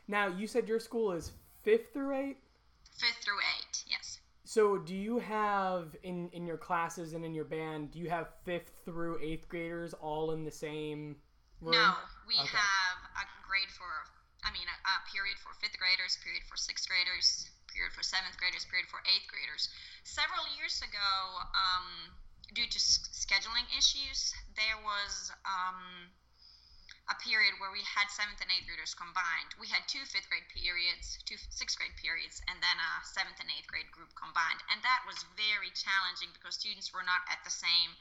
Now, 0.07 0.27
you 0.27 0.47
said 0.47 0.67
your 0.67 0.79
school 0.79 1.11
is 1.11 1.31
fifth 1.61 1.93
through 1.93 2.15
eight. 2.15 2.37
Fifth 2.97 3.23
through 3.23 3.39
eight, 3.57 3.83
yes. 3.87 4.19
So, 4.43 4.77
do 4.77 4.95
you 4.95 5.19
have 5.19 5.95
in 6.03 6.29
in 6.33 6.47
your 6.47 6.57
classes 6.57 7.13
and 7.13 7.23
in 7.23 7.33
your 7.33 7.45
band? 7.45 7.91
Do 7.91 7.99
you 7.99 8.09
have 8.09 8.29
fifth 8.43 8.71
through 8.83 9.19
eighth 9.21 9.47
graders 9.47 9.93
all 9.93 10.31
in 10.31 10.43
the 10.43 10.51
same 10.51 11.15
room? 11.61 11.73
No, 11.73 11.93
we 12.27 12.33
okay. 12.33 12.49
have 12.49 12.97
a 13.15 13.25
grade 13.45 13.69
for 13.69 13.85
I 14.49 14.51
mean, 14.51 14.65
a, 14.65 14.77
a, 14.81 15.05
period 15.13 15.37
for 15.37 15.53
fifth 15.61 15.77
graders, 15.77 16.17
period 16.25 16.41
for 16.49 16.57
sixth 16.57 16.89
graders, 16.89 17.45
period 17.69 17.93
for 17.93 18.01
seventh 18.01 18.33
graders, 18.41 18.65
period 18.65 18.89
for 18.89 18.97
eighth 19.05 19.29
graders. 19.29 19.69
Several 20.01 20.41
years 20.57 20.81
ago, 20.81 21.13
um, 21.53 22.17
due 22.57 22.65
to 22.65 22.79
scheduling 23.13 23.69
issues, 23.77 24.33
there 24.57 24.81
was 24.81 25.29
um, 25.45 26.09
a 27.13 27.17
period 27.21 27.61
where 27.61 27.69
we 27.69 27.85
had 27.85 28.09
seventh 28.09 28.41
and 28.41 28.49
eighth 28.49 28.65
graders 28.65 28.97
combined. 28.97 29.53
We 29.61 29.69
had 29.69 29.85
two 29.85 30.01
fifth 30.09 30.25
grade 30.33 30.49
periods, 30.49 31.21
two 31.29 31.37
sixth 31.53 31.77
grade 31.77 31.93
periods, 32.01 32.41
and 32.49 32.57
then 32.57 32.77
a 32.81 32.91
seventh 33.05 33.37
and 33.37 33.53
eighth 33.53 33.69
grade 33.69 33.93
group 33.93 34.09
combined. 34.17 34.65
And 34.73 34.81
that 34.81 35.05
was 35.05 35.29
very 35.37 35.69
challenging 35.77 36.33
because 36.33 36.57
students 36.57 36.89
were 36.89 37.05
not 37.05 37.21
at 37.29 37.45
the 37.45 37.53
same 37.53 37.93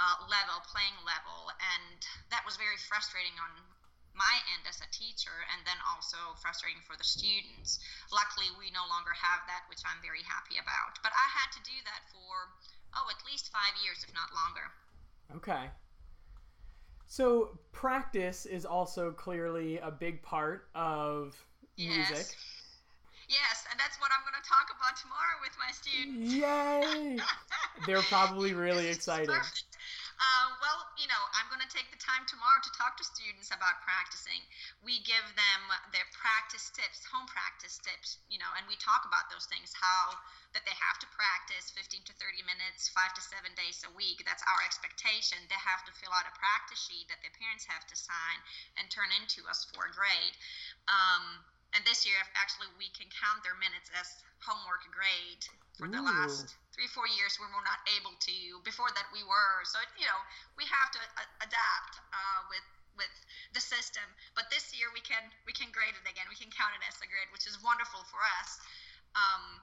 uh, 0.00 0.24
level, 0.24 0.64
playing 0.72 0.96
level. 1.04 1.52
And 1.76 2.00
that 2.32 2.48
was 2.48 2.56
very 2.56 2.80
frustrating 2.80 3.36
on 3.40 3.71
my 4.14 4.36
end 4.52 4.64
as 4.68 4.80
a 4.84 4.88
teacher 4.92 5.34
and 5.52 5.64
then 5.64 5.76
also 5.88 6.18
frustrating 6.40 6.80
for 6.84 6.96
the 6.96 7.04
students. 7.04 7.80
Luckily, 8.12 8.52
we 8.60 8.68
no 8.72 8.84
longer 8.88 9.12
have 9.16 9.44
that, 9.48 9.64
which 9.72 9.80
I'm 9.88 10.00
very 10.04 10.22
happy 10.24 10.60
about. 10.60 11.00
But 11.00 11.12
I 11.16 11.26
had 11.32 11.48
to 11.56 11.60
do 11.64 11.76
that 11.88 12.02
for, 12.12 12.52
oh, 12.96 13.06
at 13.08 13.20
least 13.24 13.48
five 13.52 13.72
years, 13.80 14.04
if 14.04 14.12
not 14.12 14.32
longer. 14.36 14.66
Okay. 15.40 15.72
So 17.08 17.58
practice 17.72 18.46
is 18.46 18.64
also 18.64 19.12
clearly 19.12 19.78
a 19.78 19.90
big 19.90 20.22
part 20.22 20.68
of 20.74 21.36
yes. 21.76 22.08
music. 22.08 22.36
Yes, 23.28 23.64
and 23.70 23.80
that's 23.80 23.96
what 24.00 24.10
I'm 24.12 24.20
going 24.28 24.36
to 24.36 24.48
talk 24.48 24.68
about 24.76 24.96
tomorrow 25.00 25.40
with 25.40 25.56
my 25.56 25.72
students. 25.72 26.34
Yay! 26.34 27.18
They're 27.86 28.02
probably 28.08 28.52
really 28.52 28.88
excited. 28.88 29.28
Perfect. 29.28 29.64
Uh, 30.20 30.48
well, 30.60 30.80
you 31.00 31.08
know, 31.08 31.22
I'm 31.36 31.48
going 31.48 31.62
to 31.62 31.72
take 31.72 31.88
the 31.90 32.00
time 32.00 32.24
tomorrow 32.28 32.60
to 32.60 32.72
talk 32.76 32.96
to 33.00 33.04
students 33.04 33.50
about 33.50 33.80
practicing. 33.82 34.40
We 34.84 35.00
give 35.02 35.24
them 35.34 35.60
their 35.94 36.06
practice 36.14 36.68
tips, 36.72 37.04
home 37.08 37.26
practice 37.28 37.80
tips, 37.80 38.20
you 38.28 38.38
know, 38.38 38.50
and 38.58 38.64
we 38.68 38.76
talk 38.78 39.04
about 39.08 39.28
those 39.32 39.48
things 39.48 39.72
how 39.72 40.18
that 40.52 40.68
they 40.68 40.76
have 40.76 41.00
to 41.00 41.08
practice 41.16 41.72
15 41.72 42.04
to 42.08 42.14
30 42.20 42.44
minutes, 42.44 42.92
five 42.92 43.12
to 43.16 43.22
seven 43.24 43.56
days 43.56 43.80
a 43.88 43.92
week. 43.96 44.20
That's 44.28 44.44
our 44.44 44.60
expectation. 44.62 45.40
They 45.48 45.58
have 45.58 45.80
to 45.88 45.92
fill 45.96 46.12
out 46.12 46.28
a 46.28 46.34
practice 46.36 46.80
sheet 46.80 47.08
that 47.08 47.24
their 47.24 47.32
parents 47.40 47.64
have 47.68 47.88
to 47.88 47.96
sign 47.96 48.38
and 48.76 48.84
turn 48.92 49.08
into 49.16 49.48
us 49.48 49.64
for 49.72 49.88
a 49.88 49.92
grade. 49.92 50.36
Um, 50.92 51.40
and 51.72 51.80
this 51.88 52.04
year, 52.04 52.20
actually, 52.36 52.68
we 52.76 52.92
can 52.92 53.08
count 53.08 53.40
their 53.40 53.56
minutes 53.56 53.88
as 53.96 54.20
homework 54.44 54.84
grade 54.92 55.44
for 55.80 55.88
the 55.88 56.04
Ooh. 56.04 56.04
last 56.04 56.52
three 56.72 56.88
four 56.90 57.06
years 57.06 57.36
we're 57.36 57.52
not 57.64 57.80
able 57.96 58.16
to. 58.16 58.36
Before 58.64 58.88
that 58.96 59.08
we 59.12 59.22
were. 59.24 59.64
So 59.64 59.78
you 59.96 60.08
know 60.08 60.20
we 60.56 60.64
have 60.68 60.88
to 60.96 61.00
adapt 61.44 61.94
uh, 62.12 62.40
with 62.48 62.66
with 62.96 63.12
the 63.56 63.62
system. 63.62 64.04
But 64.36 64.48
this 64.52 64.72
year 64.76 64.88
we 64.92 65.00
can 65.00 65.22
we 65.48 65.52
can 65.52 65.72
grade 65.72 65.96
it 65.96 66.04
again. 66.08 66.28
We 66.28 66.36
can 66.36 66.52
count 66.52 66.76
it 66.76 66.82
as 66.84 66.96
a 67.00 67.08
grade 67.08 67.28
which 67.32 67.48
is 67.48 67.60
wonderful 67.60 68.04
for 68.08 68.20
us. 68.40 68.60
Um, 69.16 69.60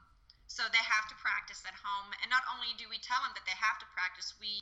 so 0.49 0.65
they 0.73 0.81
have 0.81 1.05
to 1.13 1.15
practice 1.21 1.61
at 1.65 1.77
home. 1.77 2.09
And 2.25 2.29
not 2.33 2.41
only 2.49 2.73
do 2.81 2.89
we 2.89 2.97
tell 3.01 3.21
them 3.21 3.37
that 3.37 3.45
they 3.45 3.57
have 3.57 3.77
to 3.81 3.87
practice 3.93 4.33
we 4.41 4.57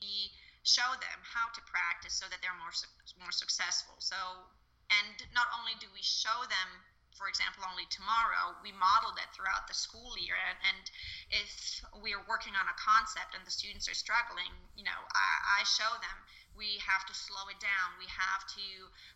show 0.67 0.99
them 0.99 1.19
how 1.23 1.47
to 1.55 1.61
practice 1.63 2.11
so 2.11 2.27
that 2.27 2.43
they're 2.43 2.59
more 2.59 2.75
more 3.19 3.31
successful. 3.31 3.95
So 3.99 4.15
and 4.91 5.15
not 5.35 5.47
only 5.55 5.75
do 5.79 5.87
we 5.91 6.03
show 6.03 6.47
them 6.47 6.69
for 7.17 7.27
example, 7.27 7.65
only 7.65 7.89
tomorrow, 7.89 8.53
we 8.61 8.71
modeled 8.71 9.17
it 9.17 9.29
throughout 9.33 9.65
the 9.65 9.73
school 9.73 10.13
year. 10.21 10.37
And, 10.37 10.57
and 10.61 10.83
if 11.33 11.81
we 11.97 12.13
are 12.13 12.23
working 12.29 12.53
on 12.53 12.69
a 12.69 12.77
concept 12.77 13.33
and 13.33 13.41
the 13.41 13.51
students 13.51 13.89
are 13.89 13.97
struggling, 13.97 14.53
you 14.77 14.85
know, 14.85 15.01
I, 15.17 15.61
I 15.61 15.67
show 15.67 15.89
them 15.99 16.17
we 16.57 16.81
have 16.81 17.05
to 17.05 17.13
slow 17.13 17.45
it 17.53 17.61
down. 17.61 18.01
We 18.01 18.09
have 18.09 18.41
to 18.57 18.67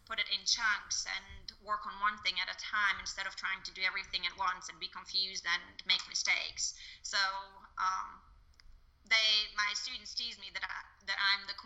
put 0.05 0.21
it 0.21 0.29
in 0.29 0.45
chunks 0.45 1.09
and 1.09 1.49
work 1.65 1.89
on 1.89 1.97
one 1.97 2.21
thing 2.21 2.37
at 2.37 2.45
a 2.45 2.57
time 2.61 3.01
instead 3.01 3.25
of 3.25 3.33
trying 3.33 3.65
to 3.65 3.73
do 3.73 3.81
everything 3.81 4.29
at 4.29 4.37
once 4.37 4.69
and 4.69 4.77
be 4.77 4.87
confused 4.93 5.43
and 5.49 5.61
make 5.89 6.05
mistakes. 6.05 6.77
So, 7.01 7.17
um, 7.81 8.21
they 9.09 9.49
my 9.57 9.73
students 9.73 10.13
tease 10.13 10.37
me 10.37 10.53
that 10.53 10.63
I, 10.63 10.69
that 10.69 10.90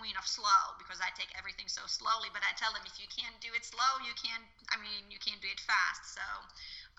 queen 0.06 0.14
of 0.22 0.30
slow 0.30 0.78
because 0.78 1.02
I 1.02 1.10
take 1.18 1.34
everything 1.34 1.66
so 1.66 1.82
slowly. 1.90 2.30
But 2.30 2.46
I 2.46 2.54
tell 2.54 2.70
them 2.78 2.86
if 2.86 3.02
you 3.02 3.10
can't 3.10 3.34
do 3.42 3.50
it 3.58 3.66
slow, 3.66 3.98
you 4.06 4.14
can't. 4.14 4.46
I 4.70 4.78
mean, 4.78 5.10
you 5.10 5.18
can't 5.18 5.42
do 5.42 5.50
it 5.50 5.58
fast. 5.58 6.14
So 6.14 6.26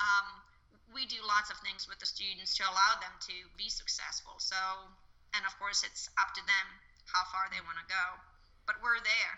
um, 0.02 0.42
we 0.90 1.06
do 1.06 1.22
lots 1.22 1.54
of 1.54 1.62
things 1.62 1.86
with 1.86 2.02
the 2.02 2.10
students 2.10 2.58
to 2.58 2.66
allow 2.66 2.98
them 2.98 3.14
to 3.30 3.36
be 3.54 3.70
successful. 3.70 4.42
So 4.42 4.58
and 5.38 5.46
of 5.46 5.54
course 5.62 5.86
it's 5.86 6.10
up 6.18 6.34
to 6.34 6.42
them 6.42 6.66
how 7.06 7.22
far 7.30 7.46
they 7.54 7.62
want 7.62 7.78
to 7.78 7.86
go. 7.86 8.04
But 8.66 8.82
we're 8.82 8.98
there. 8.98 9.34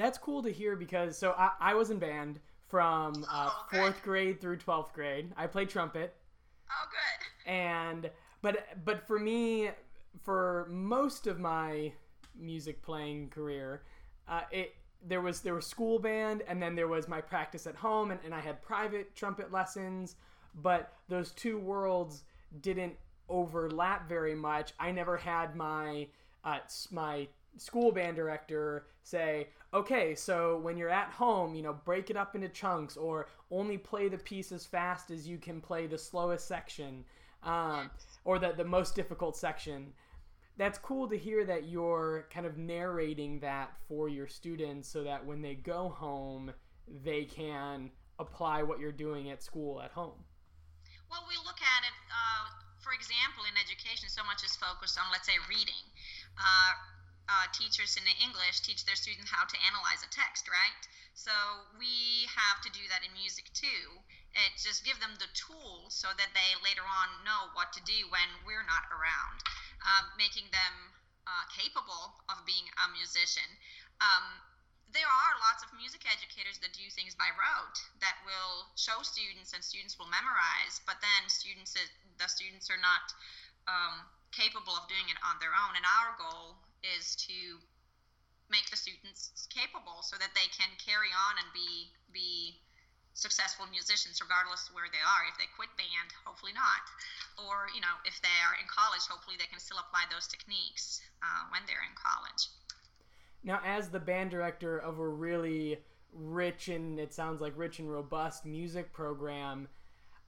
That's 0.00 0.16
cool 0.16 0.42
to 0.42 0.50
hear 0.50 0.72
because 0.72 1.20
so 1.20 1.36
I, 1.36 1.52
I 1.60 1.74
was 1.76 1.92
in 1.92 2.00
band 2.00 2.40
from 2.72 3.26
uh, 3.28 3.52
oh, 3.52 3.66
fourth 3.68 4.02
grade 4.02 4.40
through 4.40 4.56
twelfth 4.56 4.94
grade. 4.94 5.28
I 5.36 5.46
played 5.46 5.68
trumpet. 5.68 6.16
Oh, 6.70 6.88
good. 6.88 7.52
And 7.52 8.10
but 8.40 8.64
but 8.84 9.06
for 9.06 9.18
me 9.18 9.70
for 10.24 10.66
most 10.70 11.26
of 11.26 11.38
my 11.38 11.92
music 12.38 12.82
playing 12.82 13.28
career, 13.28 13.82
uh, 14.28 14.42
it 14.50 14.74
there 15.04 15.20
was 15.20 15.40
there 15.40 15.54
was 15.54 15.66
school 15.66 15.98
band 15.98 16.42
and 16.46 16.62
then 16.62 16.74
there 16.74 16.88
was 16.88 17.08
my 17.08 17.20
practice 17.20 17.66
at 17.66 17.74
home 17.74 18.10
and, 18.10 18.20
and 18.24 18.34
I 18.34 18.40
had 18.40 18.62
private 18.62 19.14
trumpet 19.16 19.52
lessons, 19.52 20.16
but 20.62 20.92
those 21.08 21.32
two 21.32 21.58
worlds 21.58 22.22
didn't 22.60 22.94
overlap 23.28 24.08
very 24.08 24.34
much. 24.34 24.72
I 24.78 24.92
never 24.92 25.16
had 25.16 25.56
my 25.56 26.06
uh, 26.44 26.58
my 26.90 27.28
school 27.56 27.92
band 27.92 28.16
director 28.16 28.86
say, 29.02 29.48
okay, 29.74 30.14
so 30.14 30.58
when 30.58 30.76
you're 30.76 30.88
at 30.88 31.10
home, 31.10 31.54
you 31.54 31.62
know, 31.62 31.72
break 31.84 32.10
it 32.10 32.16
up 32.16 32.34
into 32.34 32.48
chunks 32.48 32.96
or 32.96 33.26
only 33.50 33.78
play 33.78 34.08
the 34.08 34.18
piece 34.18 34.52
as 34.52 34.64
fast 34.64 35.10
as 35.10 35.26
you 35.26 35.38
can 35.38 35.60
play 35.60 35.86
the 35.86 35.98
slowest 35.98 36.46
section 36.46 37.04
um, 37.42 37.90
or 38.24 38.38
the, 38.38 38.52
the 38.56 38.64
most 38.64 38.94
difficult 38.94 39.36
section 39.36 39.92
that's 40.56 40.78
cool 40.78 41.08
to 41.08 41.16
hear 41.16 41.44
that 41.44 41.64
you're 41.64 42.28
kind 42.32 42.44
of 42.44 42.58
narrating 42.58 43.40
that 43.40 43.72
for 43.88 44.08
your 44.08 44.28
students 44.28 44.88
so 44.88 45.02
that 45.04 45.24
when 45.24 45.40
they 45.40 45.54
go 45.54 45.88
home 45.88 46.52
they 47.04 47.24
can 47.24 47.90
apply 48.18 48.62
what 48.62 48.78
you're 48.78 48.92
doing 48.92 49.30
at 49.30 49.42
school 49.42 49.80
at 49.80 49.90
home. 49.90 50.18
Well 51.08 51.24
we 51.28 51.36
look 51.40 51.60
at 51.60 51.82
it 51.88 51.96
uh, 52.12 52.44
for 52.84 52.92
example 52.92 53.48
in 53.48 53.56
education 53.56 54.12
so 54.12 54.20
much 54.28 54.44
is 54.44 54.52
focused 54.56 54.98
on 55.00 55.08
let's 55.12 55.26
say 55.26 55.38
reading. 55.48 55.84
Uh, 56.36 56.72
uh, 57.30 57.46
teachers 57.54 57.94
in 57.96 58.02
english 58.18 58.60
teach 58.66 58.82
their 58.84 58.98
students 58.98 59.30
how 59.30 59.46
to 59.46 59.56
analyze 59.70 60.02
a 60.04 60.10
text 60.10 60.50
right? 60.50 60.84
So 61.14 61.32
we 61.78 62.28
have 62.28 62.60
to 62.64 62.70
do 62.72 62.84
that 62.88 63.04
in 63.04 63.12
music 63.16 63.48
too. 63.52 64.00
It 64.32 64.56
just 64.56 64.84
give 64.84 64.96
them 65.00 65.12
the 65.20 65.28
tools 65.36 65.92
so 65.92 66.08
that 66.16 66.32
they 66.32 66.50
later 66.64 66.84
on 66.84 67.24
know 67.24 67.52
what 67.52 67.72
to 67.76 67.84
do 67.84 68.08
when 68.08 68.28
we're 68.48 68.64
not 68.64 68.88
around 68.88 69.44
um, 69.84 70.04
making 70.18 70.48
them 70.50 70.74
uh, 71.26 71.44
capable 71.52 72.18
of 72.28 72.42
being 72.44 72.66
a 72.82 72.86
musician. 72.94 73.46
Um, 74.02 74.40
there 74.92 75.08
are 75.08 75.32
lots 75.40 75.64
of 75.64 75.72
music 75.72 76.04
educators 76.04 76.60
that 76.60 76.76
do 76.76 76.84
things 76.92 77.16
by 77.16 77.32
rote 77.32 77.80
that 78.04 78.20
will 78.28 78.68
show 78.76 79.00
students 79.00 79.56
and 79.56 79.64
students 79.64 79.96
will 79.96 80.10
memorize, 80.12 80.84
but 80.84 81.00
then 81.00 81.28
students 81.32 81.72
the 81.74 82.28
students 82.28 82.68
are 82.68 82.80
not 82.80 83.08
um, 83.64 84.04
capable 84.36 84.76
of 84.76 84.84
doing 84.92 85.08
it 85.08 85.16
on 85.24 85.40
their 85.40 85.56
own. 85.56 85.72
And 85.72 85.86
our 85.88 86.12
goal 86.20 86.60
is 86.84 87.16
to 87.24 87.56
make 88.52 88.68
the 88.68 88.76
students 88.76 89.48
capable 89.48 90.04
so 90.04 90.20
that 90.20 90.36
they 90.36 90.44
can 90.52 90.68
carry 90.76 91.08
on 91.08 91.40
and 91.40 91.48
be 91.56 91.88
be 92.12 92.60
successful 93.14 93.66
musicians 93.70 94.20
regardless 94.20 94.68
of 94.68 94.74
where 94.74 94.88
they 94.90 95.02
are. 95.02 95.22
If 95.28 95.36
they 95.38 95.48
quit 95.54 95.70
band 95.76 96.10
hopefully 96.24 96.52
not. 96.52 96.84
Or 97.38 97.68
you 97.74 97.80
know 97.80 97.96
if 98.04 98.20
they 98.20 98.38
are 98.48 98.56
in 98.60 98.66
college 98.68 99.04
hopefully 99.08 99.36
they 99.38 99.48
can 99.50 99.60
still 99.60 99.78
apply 99.78 100.08
those 100.10 100.26
techniques 100.26 101.00
uh, 101.22 101.48
when 101.52 101.62
they're 101.66 101.84
in 101.84 101.96
college. 101.96 102.48
Now 103.44 103.60
as 103.64 103.88
the 103.88 104.00
band 104.00 104.30
director 104.30 104.78
of 104.78 104.98
a 104.98 105.08
really 105.08 105.78
rich 106.12 106.68
and 106.68 106.98
it 107.00 107.12
sounds 107.12 107.40
like 107.40 107.52
rich 107.56 107.78
and 107.78 107.90
robust 107.90 108.44
music 108.44 108.92
program 108.92 109.66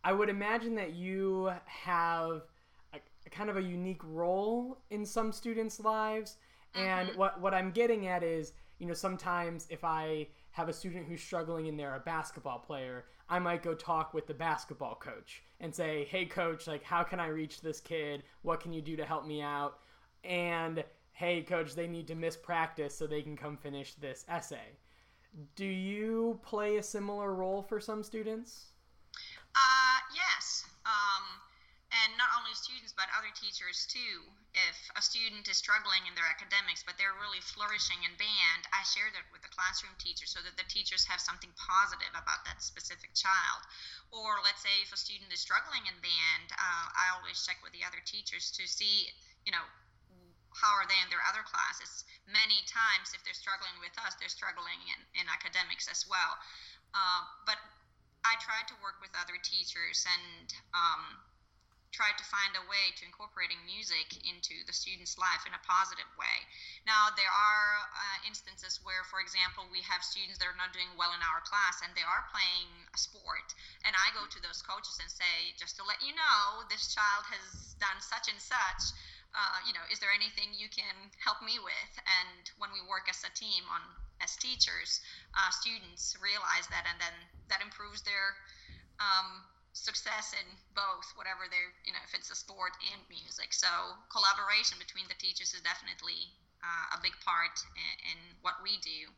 i 0.03 0.13
would 0.13 0.31
imagine 0.31 0.75
that 0.75 0.95
you 0.95 1.53
have 1.67 2.43
a, 2.95 2.99
a 3.27 3.31
kind 3.31 3.51
of 3.51 3.57
a 3.57 3.63
unique 3.63 4.01
role 4.03 4.79
in 4.91 5.05
some 5.05 5.33
students 5.33 5.81
lives. 5.81 6.37
And 6.75 7.11
mm-hmm. 7.11 7.19
what, 7.19 7.41
what 7.41 7.55
i'm 7.55 7.71
getting 7.71 8.07
at 8.07 8.23
is 8.23 8.53
you 8.79 8.87
know 8.87 8.95
sometimes 8.95 9.67
if 9.71 9.85
i 9.85 10.27
have 10.55 10.69
a 10.69 10.73
student 10.73 11.09
who's 11.09 11.21
struggling 11.21 11.67
and 11.67 11.77
they're 11.77 11.97
a 11.97 12.01
basketball 12.01 12.61
player, 12.61 13.07
I 13.29 13.41
might 13.41 13.65
go 13.65 13.75
talk 13.75 14.15
with 14.15 14.29
the 14.29 14.35
basketball 14.35 14.95
coach 14.95 15.43
and 15.59 15.75
say, 15.75 16.05
"Hey 16.05 16.27
coach, 16.27 16.69
like 16.69 16.85
how 16.85 17.03
can 17.03 17.19
I 17.19 17.27
reach 17.27 17.61
this 17.61 17.81
kid? 17.81 18.23
What 18.43 18.61
can 18.61 18.73
you 18.73 18.81
do 18.81 18.95
to 18.95 19.05
help 19.05 19.27
me 19.27 19.43
out?" 19.43 19.81
And 20.23 20.85
hey 21.11 21.43
coach, 21.43 21.75
they 21.75 21.89
need 21.89 22.07
to 22.07 22.15
miss 22.15 22.37
practice 22.37 22.97
so 22.97 23.09
they 23.09 23.21
can 23.21 23.37
come 23.37 23.57
finish 23.57 23.95
this 23.95 24.25
essay. 24.29 24.79
Do 25.57 25.67
you 25.67 26.39
play 26.45 26.77
a 26.77 26.83
similar 26.85 27.35
role 27.35 27.61
for 27.61 27.81
some 27.81 28.05
students? 28.05 28.67
Uh, 29.57 29.99
yes. 30.15 30.67
Um, 30.87 31.25
and 32.05 32.13
not 32.21 32.29
only 32.37 32.53
students 32.53 32.93
but 32.93 33.09
other 33.17 33.33
teachers 33.33 33.89
too. 33.89 34.29
If 34.53 34.77
a 34.93 35.01
student 35.01 35.49
is 35.49 35.57
struggling 35.57 36.05
in 36.05 36.13
their 36.13 36.29
academics 36.29 36.85
but 36.85 37.01
they're 37.01 37.17
really 37.17 37.41
flourishing 37.41 38.05
in 38.05 38.13
band 38.21 38.69
i 38.77 38.85
share 38.85 39.09
that 39.17 39.27
with 39.33 39.41
the 39.41 39.51
classroom 39.51 39.97
teacher 39.97 40.29
so 40.29 40.45
that 40.45 40.61
the 40.61 40.69
teachers 40.69 41.09
have 41.09 41.19
something 41.19 41.51
positive 41.57 42.13
about 42.13 42.45
that 42.45 42.61
specific 42.61 43.17
child. 43.17 43.65
Or 44.13 44.45
let's 44.45 44.61
say 44.61 44.85
if 44.85 44.93
a 44.93 45.01
student 45.01 45.33
is 45.33 45.41
struggling 45.41 45.89
in 45.89 45.97
band 46.05 46.53
uh, 46.53 46.87
i 46.93 47.17
always 47.17 47.41
check 47.41 47.59
with 47.65 47.73
the 47.73 47.83
other 47.83 48.05
teachers 48.05 48.53
to 48.61 48.69
see 48.69 49.09
you 49.49 49.51
know 49.51 49.65
how 50.55 50.71
are 50.79 50.87
they 50.87 50.95
in 51.03 51.11
their 51.11 51.25
other 51.27 51.43
classes. 51.43 52.07
Many 52.31 52.63
times 52.71 53.11
if 53.11 53.27
they're 53.27 53.35
struggling 53.35 53.75
with 53.83 53.97
us 53.99 54.15
they're 54.21 54.31
struggling 54.31 54.79
in, 54.93 55.01
in 55.19 55.27
academics 55.27 55.89
as 55.89 56.05
well. 56.07 56.37
Uh, 56.95 57.27
but 57.49 57.59
i 58.23 58.39
try 58.39 58.63
to 58.71 58.77
work 58.79 59.03
with 59.03 59.11
other 59.19 59.35
teachers 59.43 60.07
and 60.07 60.55
um, 60.73 61.19
tried 61.95 62.19
to 62.19 62.27
find 62.27 62.59
a 62.59 62.67
way 62.67 62.91
to 62.99 63.07
incorporating 63.07 63.63
music 63.63 64.19
into 64.27 64.67
the 64.67 64.75
student's 64.75 65.15
life 65.15 65.47
in 65.47 65.55
a 65.55 65.63
positive 65.63 66.11
way. 66.19 66.37
Now, 66.83 67.15
there 67.15 67.31
are 67.31 67.71
uh, 67.95 68.19
instances 68.27 68.83
where, 68.83 69.07
for 69.07 69.23
example, 69.23 69.71
we 69.71 69.79
have 69.87 70.03
students 70.03 70.43
that 70.43 70.51
are 70.51 70.59
not 70.59 70.75
doing 70.75 70.91
well 70.99 71.15
in 71.15 71.23
our 71.23 71.39
class 71.47 71.79
and 71.87 71.95
they 71.95 72.03
are 72.03 72.27
playing 72.35 72.67
a 72.91 72.99
sport. 72.99 73.55
And 73.87 73.95
I 73.95 74.11
go 74.11 74.27
to 74.27 74.41
those 74.43 74.59
coaches 74.59 74.99
and 74.99 75.07
say, 75.07 75.55
just 75.55 75.79
to 75.79 75.87
let 75.87 76.03
you 76.03 76.11
know, 76.19 76.67
this 76.67 76.91
child 76.91 77.31
has 77.31 77.79
done 77.79 78.03
such 78.03 78.27
and 78.27 78.43
such. 78.43 78.83
Uh, 79.31 79.63
you 79.67 79.75
know, 79.75 79.83
is 79.91 80.03
there 80.03 80.15
anything 80.15 80.51
you 80.55 80.67
can 80.71 80.95
help 81.23 81.39
me 81.43 81.63
with? 81.63 81.93
And 82.07 82.43
when 82.59 82.75
we 82.75 82.83
work 82.91 83.07
as 83.07 83.23
a 83.23 83.31
team 83.35 83.63
on 83.71 83.83
as 84.23 84.39
teachers, 84.39 85.03
uh, 85.35 85.51
students 85.51 86.15
realize 86.23 86.71
that, 86.71 86.87
and 86.87 86.99
then 87.03 87.15
that 87.51 87.59
improves 87.59 88.03
their 88.07 88.39
um, 89.03 89.43
success 89.75 90.33
in 90.39 90.47
both, 90.73 91.11
whatever 91.19 91.51
they're, 91.51 91.75
you 91.83 91.91
know, 91.91 92.01
if 92.07 92.15
it's 92.15 92.31
a 92.31 92.39
sport 92.39 92.73
and 92.95 93.03
music. 93.11 93.51
So 93.51 93.69
collaboration 94.07 94.79
between 94.79 95.11
the 95.11 95.19
teachers 95.19 95.51
is 95.53 95.61
definitely 95.67 96.31
uh, 96.63 96.97
a 96.97 96.99
big 97.03 97.13
part 97.27 97.59
in, 97.75 98.15
in, 98.15 98.19
what 98.41 98.63
we 98.63 98.79
do, 98.81 99.11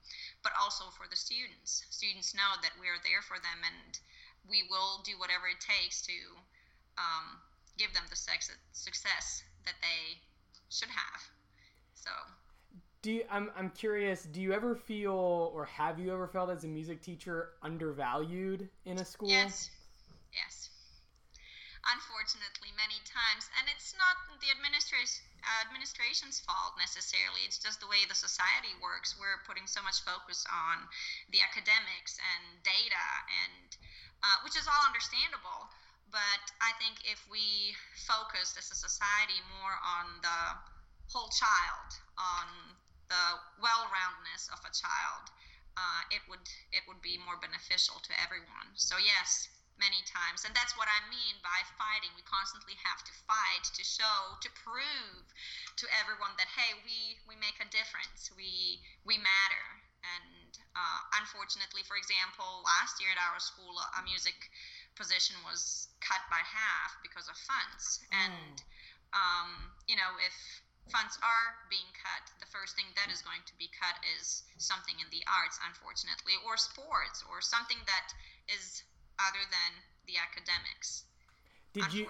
but 0.42 0.56
also 0.56 0.88
for 0.96 1.06
the 1.06 1.14
students. 1.14 1.84
Students 1.92 2.34
know 2.34 2.56
that 2.64 2.72
we're 2.80 2.98
there 3.04 3.22
for 3.22 3.36
them 3.38 3.60
and 3.62 4.00
we 4.48 4.64
will 4.72 5.04
do 5.04 5.20
whatever 5.20 5.46
it 5.46 5.60
takes 5.60 6.00
to 6.08 6.16
um, 6.96 7.38
give 7.76 7.92
them 7.92 8.08
the 8.08 8.16
success 8.16 9.44
that 9.68 9.76
they 9.84 10.18
should 10.72 10.90
have. 10.90 11.20
So. 11.94 12.10
Do 13.02 13.12
you, 13.12 13.22
I'm, 13.30 13.52
I'm 13.54 13.70
curious, 13.70 14.24
do 14.24 14.40
you 14.40 14.52
ever 14.52 14.74
feel 14.74 15.52
or 15.54 15.66
have 15.66 16.00
you 16.00 16.12
ever 16.12 16.26
felt 16.26 16.50
as 16.50 16.64
a 16.64 16.68
music 16.68 17.02
teacher 17.02 17.50
undervalued 17.62 18.68
in 18.86 18.98
a 18.98 19.04
school? 19.04 19.28
Yes 19.28 19.70
Yes. 20.36 20.68
Unfortunately, 21.96 22.68
many 22.76 23.00
times, 23.16 23.48
and 23.57 23.64
it's 23.72 23.96
not 23.96 24.20
the 24.44 24.52
administration 24.52 25.24
administration's 25.64 26.42
fault 26.42 26.74
necessarily. 26.76 27.46
It's 27.48 27.57
just 27.57 27.81
the 27.81 27.88
way 27.88 28.05
the 28.05 28.18
society 28.18 28.74
works. 28.83 29.16
We're 29.16 29.40
putting 29.48 29.64
so 29.70 29.81
much 29.81 30.02
focus 30.02 30.44
on 30.50 30.85
the 31.33 31.40
academics 31.40 32.18
and 32.20 32.61
data, 32.61 33.07
and 33.46 33.68
uh, 34.20 34.37
which 34.44 34.59
is 34.59 34.68
all 34.68 34.85
understandable. 34.85 35.72
But 36.12 36.44
I 36.61 36.76
think 36.83 37.02
if 37.09 37.24
we 37.31 37.74
focused 38.07 38.59
as 38.61 38.70
a 38.70 38.79
society 38.79 39.38
more 39.59 39.74
on 39.81 40.20
the 40.20 40.40
whole 41.11 41.31
child, 41.33 41.88
on 42.18 42.46
the 43.09 43.24
well-roundness 43.62 44.50
of 44.50 44.61
a 44.66 44.72
child, 44.74 45.31
uh, 45.79 46.02
it 46.11 46.22
would 46.29 46.46
it 46.72 46.83
would 46.88 47.02
be 47.02 47.18
more 47.22 47.38
beneficial 47.38 48.02
to 48.02 48.12
everyone. 48.18 48.74
So 48.74 48.96
yes, 48.98 49.48
many 49.76 50.00
times. 50.08 50.44
And 50.44 50.52
that's 50.56 50.74
what 50.76 50.88
i 50.88 51.00
mean 51.08 51.36
by 51.44 51.60
fighting. 51.76 52.12
We 52.16 52.24
constantly 52.26 52.76
have 52.82 53.00
to 53.04 53.12
fight 53.24 53.64
to 53.76 53.82
show 53.84 54.36
to 54.40 54.48
prove 54.60 55.24
to 55.80 55.86
everyone 56.00 56.34
that 56.40 56.48
hey 56.52 56.76
we 56.84 57.20
we 57.28 57.36
make 57.36 57.56
a 57.60 57.68
difference. 57.68 58.32
We 58.34 58.80
we 59.04 59.20
matter. 59.20 59.66
And 60.06 60.52
uh, 60.78 61.00
unfortunately 61.18 61.82
for 61.84 61.98
example 61.98 62.62
last 62.62 63.00
year 63.02 63.10
at 63.12 63.20
our 63.20 63.40
school 63.42 63.74
a 63.96 64.02
music 64.06 64.36
position 64.94 65.36
was 65.44 65.90
cut 66.00 66.22
by 66.32 66.40
half 66.40 66.96
because 67.02 67.28
of 67.28 67.36
funds. 67.36 68.00
Mm. 68.08 68.22
and 68.22 68.56
um, 69.12 69.50
you 69.86 69.96
know 69.96 70.14
if 70.22 70.36
funds 70.90 71.18
are 71.22 71.66
being 71.66 71.90
cut, 71.98 72.30
the 72.38 72.46
first 72.46 72.78
thing 72.78 72.86
that 72.94 73.10
is 73.10 73.22
going 73.22 73.42
to 73.46 73.54
be 73.58 73.66
cut 73.74 73.98
is 74.18 74.46
something 74.58 74.94
in 75.02 75.08
the 75.10 75.22
arts, 75.26 75.58
unfortunately, 75.66 76.38
or 76.46 76.54
sports, 76.54 77.26
or 77.26 77.42
something 77.42 77.78
that 77.86 78.14
is 78.46 78.86
other 79.20 79.44
than 79.50 79.83
the 80.07 80.14
academics. 80.16 81.05
Did 81.72 81.92
you 81.92 82.07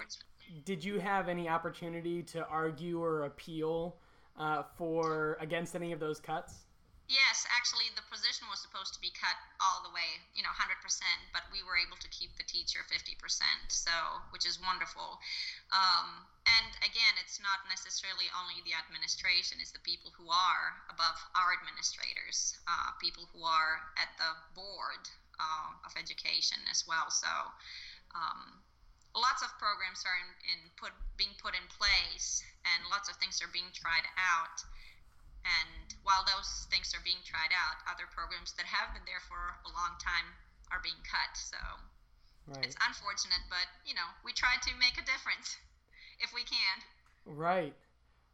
did 0.63 0.83
you 0.83 0.99
have 0.99 1.27
any 1.27 1.49
opportunity 1.49 2.23
to 2.23 2.45
argue 2.47 3.03
or 3.03 3.25
appeal 3.25 3.97
uh, 4.39 4.63
for 4.77 5.37
against 5.41 5.75
any 5.75 5.91
of 5.91 5.99
those 5.99 6.19
cuts? 6.19 6.67
Yes, 7.07 7.47
actually, 7.55 7.87
the 7.95 8.03
position 8.11 8.51
was 8.51 8.59
supposed 8.59 8.91
to 8.91 8.99
be 8.99 9.15
cut 9.15 9.39
all 9.63 9.79
the 9.79 9.95
way, 9.95 10.19
you 10.35 10.43
know, 10.43 10.51
100%, 10.51 10.75
but 11.31 11.47
we 11.55 11.63
were 11.63 11.79
able 11.79 11.95
to 12.03 12.09
keep 12.11 12.35
the 12.35 12.43
teacher 12.43 12.83
50%, 12.83 13.15
so 13.71 13.95
which 14.35 14.43
is 14.43 14.59
wonderful. 14.59 15.15
Um, 15.71 16.27
and 16.43 16.67
again, 16.83 17.15
it's 17.23 17.39
not 17.39 17.63
necessarily 17.71 18.27
only 18.35 18.59
the 18.67 18.75
administration; 18.75 19.63
it's 19.63 19.71
the 19.71 19.83
people 19.87 20.11
who 20.19 20.27
are 20.27 20.83
above 20.91 21.15
our 21.31 21.55
administrators, 21.55 22.59
uh, 22.67 22.91
people 22.99 23.31
who 23.31 23.39
are 23.47 23.87
at 23.95 24.11
the 24.19 24.31
board 24.51 25.07
uh, 25.39 25.69
of 25.85 25.93
education 25.97 26.57
as 26.69 26.85
well. 26.87 27.09
So 27.09 27.29
um, 28.13 28.61
lots 29.17 29.41
of 29.41 29.49
programs 29.57 30.05
are 30.05 30.17
in, 30.17 30.29
in, 30.53 30.59
put 30.77 30.93
being 31.17 31.33
put 31.41 31.57
in 31.57 31.65
place, 31.73 32.45
and 32.65 32.85
lots 32.89 33.09
of 33.09 33.17
things 33.17 33.41
are 33.41 33.49
being 33.49 33.69
tried 33.73 34.05
out. 34.17 34.61
And 35.45 35.95
while 36.03 36.27
those 36.27 36.67
things 36.69 36.91
are 36.91 37.01
being 37.01 37.21
tried 37.23 37.53
out, 37.55 37.79
other 37.87 38.05
programs 38.11 38.51
that 38.59 38.67
have 38.67 38.91
been 38.91 39.05
there 39.07 39.23
for 39.25 39.39
a 39.65 39.71
long 39.71 39.95
time 40.01 40.27
are 40.69 40.83
being 40.83 40.99
cut. 41.07 41.31
So 41.33 41.61
right. 42.51 42.65
it's 42.65 42.75
unfortunate, 42.83 43.41
but 43.49 43.65
you 43.87 43.95
know 43.95 44.07
we 44.21 44.33
try 44.33 44.59
to 44.59 44.71
make 44.77 44.99
a 44.99 45.05
difference 45.07 45.57
if 46.23 46.33
we 46.35 46.43
can. 46.43 46.75
Right. 47.25 47.73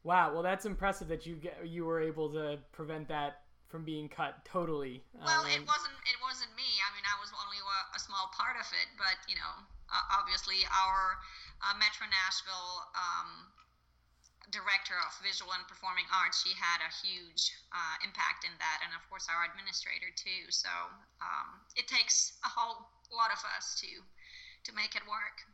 Wow. 0.03 0.33
Well, 0.33 0.43
that's 0.43 0.65
impressive 0.65 1.07
that 1.07 1.25
you 1.25 1.35
get 1.35 1.63
you 1.63 1.85
were 1.85 2.01
able 2.01 2.31
to 2.33 2.59
prevent 2.71 3.07
that 3.07 3.43
from 3.73 3.81
being 3.81 4.05
cut 4.05 4.45
totally. 4.45 5.01
Well, 5.17 5.41
um, 5.41 5.49
it 5.49 5.65
wasn't 5.65 5.97
it 6.05 6.19
wasn't 6.21 6.53
me. 6.53 6.69
I 6.85 6.93
mean, 6.93 7.01
I 7.09 7.17
was 7.17 7.33
only 7.33 7.57
a, 7.57 7.97
a 7.97 7.99
small 8.05 8.29
part 8.29 8.53
of 8.61 8.69
it, 8.69 8.85
but 9.01 9.17
you 9.25 9.33
know, 9.33 9.53
uh, 9.89 10.13
obviously 10.13 10.61
our 10.69 11.17
uh, 11.65 11.73
Metro 11.81 12.05
Nashville 12.05 12.85
um, 12.93 13.49
director 14.53 14.93
of 15.01 15.09
visual 15.25 15.49
and 15.57 15.65
performing 15.65 16.05
arts, 16.13 16.45
she 16.45 16.53
had 16.53 16.85
a 16.85 16.91
huge 17.01 17.49
uh, 17.73 17.97
impact 18.05 18.45
in 18.45 18.53
that, 18.61 18.85
and 18.85 18.93
of 18.93 19.01
course 19.09 19.25
our 19.25 19.41
administrator 19.49 20.13
too. 20.13 20.53
So 20.53 20.69
um, 21.17 21.65
it 21.73 21.89
takes 21.89 22.37
a 22.45 22.53
whole 22.53 22.85
lot 23.09 23.33
of 23.33 23.41
us 23.57 23.73
to 23.81 23.89
to 23.89 24.71
make 24.77 24.93
it 24.93 25.01
work. 25.09 25.49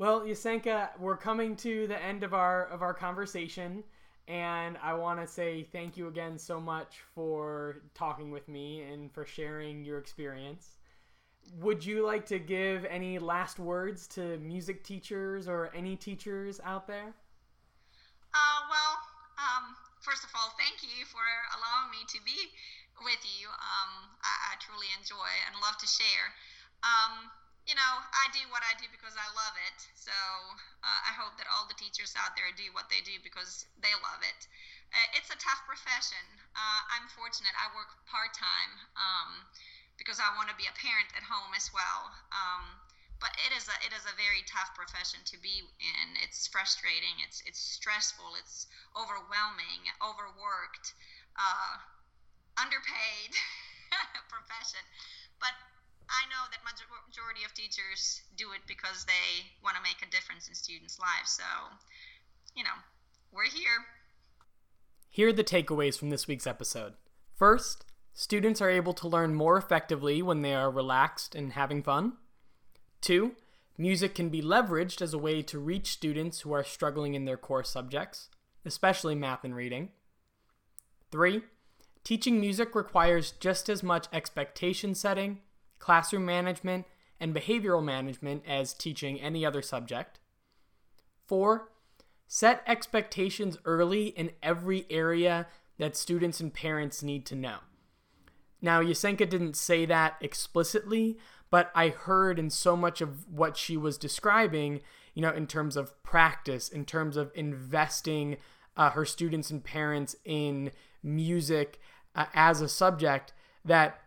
Well, 0.00 0.24
Jesenka, 0.24 0.96
we're 0.96 1.20
coming 1.20 1.60
to 1.60 1.84
the 1.92 2.00
end 2.00 2.24
of 2.24 2.32
our 2.32 2.72
of 2.72 2.80
our 2.80 2.96
conversation. 2.96 3.84
And 4.26 4.78
I 4.82 4.94
want 4.94 5.20
to 5.20 5.26
say 5.26 5.64
thank 5.64 5.96
you 5.96 6.08
again 6.08 6.38
so 6.38 6.58
much 6.58 7.02
for 7.14 7.82
talking 7.94 8.30
with 8.30 8.48
me 8.48 8.82
and 8.82 9.12
for 9.12 9.26
sharing 9.26 9.84
your 9.84 9.98
experience. 9.98 10.78
Would 11.60 11.84
you 11.84 12.06
like 12.06 12.24
to 12.26 12.38
give 12.38 12.86
any 12.86 13.18
last 13.18 13.58
words 13.58 14.06
to 14.16 14.38
music 14.38 14.82
teachers 14.82 15.46
or 15.46 15.70
any 15.74 15.94
teachers 15.94 16.58
out 16.64 16.86
there? 16.86 17.12
Uh, 18.32 18.60
well, 18.70 18.94
um, 19.36 19.76
first 20.00 20.24
of 20.24 20.30
all, 20.34 20.50
thank 20.56 20.80
you 20.82 21.04
for 21.04 21.20
allowing 21.54 21.92
me 21.92 22.00
to 22.08 22.18
be 22.24 22.48
with 23.04 23.20
you. 23.38 23.46
Um, 23.48 24.08
I, 24.24 24.54
I, 24.54 24.62
truly 24.62 24.86
enjoy 24.96 25.30
and 25.46 25.54
love 25.60 25.76
to 25.78 25.86
share. 25.86 26.26
Um, 26.82 27.28
you 27.64 27.72
know, 27.74 27.94
I 28.12 28.28
do 28.32 28.44
what 28.52 28.60
I 28.64 28.76
do 28.76 28.84
because 28.92 29.16
I 29.16 29.24
love 29.32 29.56
it. 29.56 29.78
So 29.96 30.12
uh, 30.84 31.00
I 31.08 31.12
hope 31.16 31.36
that 31.40 31.48
all 31.48 31.64
the 31.64 31.76
teachers 31.76 32.12
out 32.16 32.36
there 32.36 32.52
do 32.52 32.68
what 32.76 32.92
they 32.92 33.00
do 33.00 33.16
because 33.24 33.64
they 33.80 33.92
love 34.04 34.20
it. 34.20 34.40
Uh, 34.92 35.08
it's 35.16 35.32
a 35.32 35.38
tough 35.40 35.64
profession. 35.64 36.20
Uh, 36.52 36.80
I'm 36.92 37.08
fortunate. 37.08 37.56
I 37.56 37.72
work 37.72 37.88
part 38.04 38.36
time 38.36 38.72
um, 39.00 39.48
because 39.96 40.20
I 40.20 40.28
want 40.36 40.52
to 40.52 40.56
be 40.60 40.68
a 40.68 40.76
parent 40.76 41.08
at 41.16 41.24
home 41.24 41.56
as 41.56 41.72
well. 41.72 42.12
Um, 42.32 42.80
but 43.20 43.32
it 43.40 43.56
is 43.56 43.64
a 43.72 43.76
it 43.80 43.94
is 43.96 44.04
a 44.04 44.12
very 44.20 44.44
tough 44.44 44.68
profession 44.76 45.24
to 45.32 45.40
be 45.40 45.64
in. 45.80 46.06
It's 46.20 46.44
frustrating. 46.46 47.16
It's 47.24 47.40
it's 47.48 47.60
stressful. 47.62 48.36
It's 48.36 48.68
overwhelming. 48.92 49.88
Overworked. 50.04 50.92
Uh, 51.38 51.80
underpaid 52.58 53.34
profession. 54.32 54.82
But 55.40 55.54
I 56.10 56.28
know 56.28 56.44
that 56.50 56.60
majority 56.64 57.44
of 57.44 57.54
teachers 57.54 58.22
do 58.36 58.52
it 58.52 58.60
because 58.66 59.04
they 59.04 59.46
want 59.62 59.76
to 59.76 59.82
make 59.82 60.06
a 60.06 60.10
difference 60.10 60.48
in 60.48 60.54
students' 60.54 60.98
lives. 60.98 61.30
So, 61.30 61.44
you 62.54 62.64
know, 62.64 62.76
we're 63.32 63.44
here. 63.44 63.86
Here 65.08 65.28
are 65.28 65.32
the 65.32 65.44
takeaways 65.44 65.98
from 65.98 66.10
this 66.10 66.26
week's 66.26 66.46
episode. 66.46 66.94
First, 67.34 67.84
students 68.12 68.60
are 68.60 68.70
able 68.70 68.94
to 68.94 69.08
learn 69.08 69.34
more 69.34 69.56
effectively 69.56 70.22
when 70.22 70.42
they 70.42 70.54
are 70.54 70.70
relaxed 70.70 71.34
and 71.34 71.52
having 71.52 71.82
fun. 71.82 72.14
Two, 73.00 73.36
Music 73.76 74.14
can 74.14 74.28
be 74.28 74.40
leveraged 74.40 75.02
as 75.02 75.12
a 75.12 75.18
way 75.18 75.42
to 75.42 75.58
reach 75.58 75.90
students 75.90 76.42
who 76.42 76.52
are 76.52 76.62
struggling 76.62 77.14
in 77.14 77.24
their 77.24 77.36
core 77.36 77.64
subjects, 77.64 78.28
especially 78.64 79.16
math 79.16 79.42
and 79.42 79.56
reading. 79.56 79.88
Three, 81.10 81.42
teaching 82.04 82.40
music 82.40 82.76
requires 82.76 83.32
just 83.32 83.68
as 83.68 83.82
much 83.82 84.06
expectation 84.12 84.94
setting, 84.94 85.40
classroom 85.84 86.24
management, 86.24 86.86
and 87.20 87.34
behavioral 87.34 87.84
management 87.84 88.42
as 88.48 88.72
teaching 88.72 89.20
any 89.20 89.44
other 89.44 89.60
subject. 89.60 90.18
Four, 91.26 91.68
set 92.26 92.62
expectations 92.66 93.58
early 93.66 94.06
in 94.06 94.30
every 94.42 94.86
area 94.88 95.46
that 95.78 95.94
students 95.94 96.40
and 96.40 96.54
parents 96.54 97.02
need 97.02 97.26
to 97.26 97.34
know. 97.34 97.58
Now, 98.62 98.82
Jesenka 98.82 99.28
didn't 99.28 99.56
say 99.56 99.84
that 99.84 100.16
explicitly, 100.22 101.18
but 101.50 101.70
I 101.74 101.88
heard 101.90 102.38
in 102.38 102.48
so 102.48 102.78
much 102.78 103.02
of 103.02 103.28
what 103.28 103.58
she 103.58 103.76
was 103.76 103.98
describing, 103.98 104.80
you 105.12 105.20
know, 105.20 105.32
in 105.32 105.46
terms 105.46 105.76
of 105.76 106.02
practice, 106.02 106.70
in 106.70 106.86
terms 106.86 107.18
of 107.18 107.30
investing 107.34 108.38
uh, 108.74 108.88
her 108.90 109.04
students 109.04 109.50
and 109.50 109.62
parents 109.62 110.16
in 110.24 110.70
music 111.02 111.78
uh, 112.14 112.24
as 112.32 112.62
a 112.62 112.70
subject, 112.70 113.34
that 113.66 114.00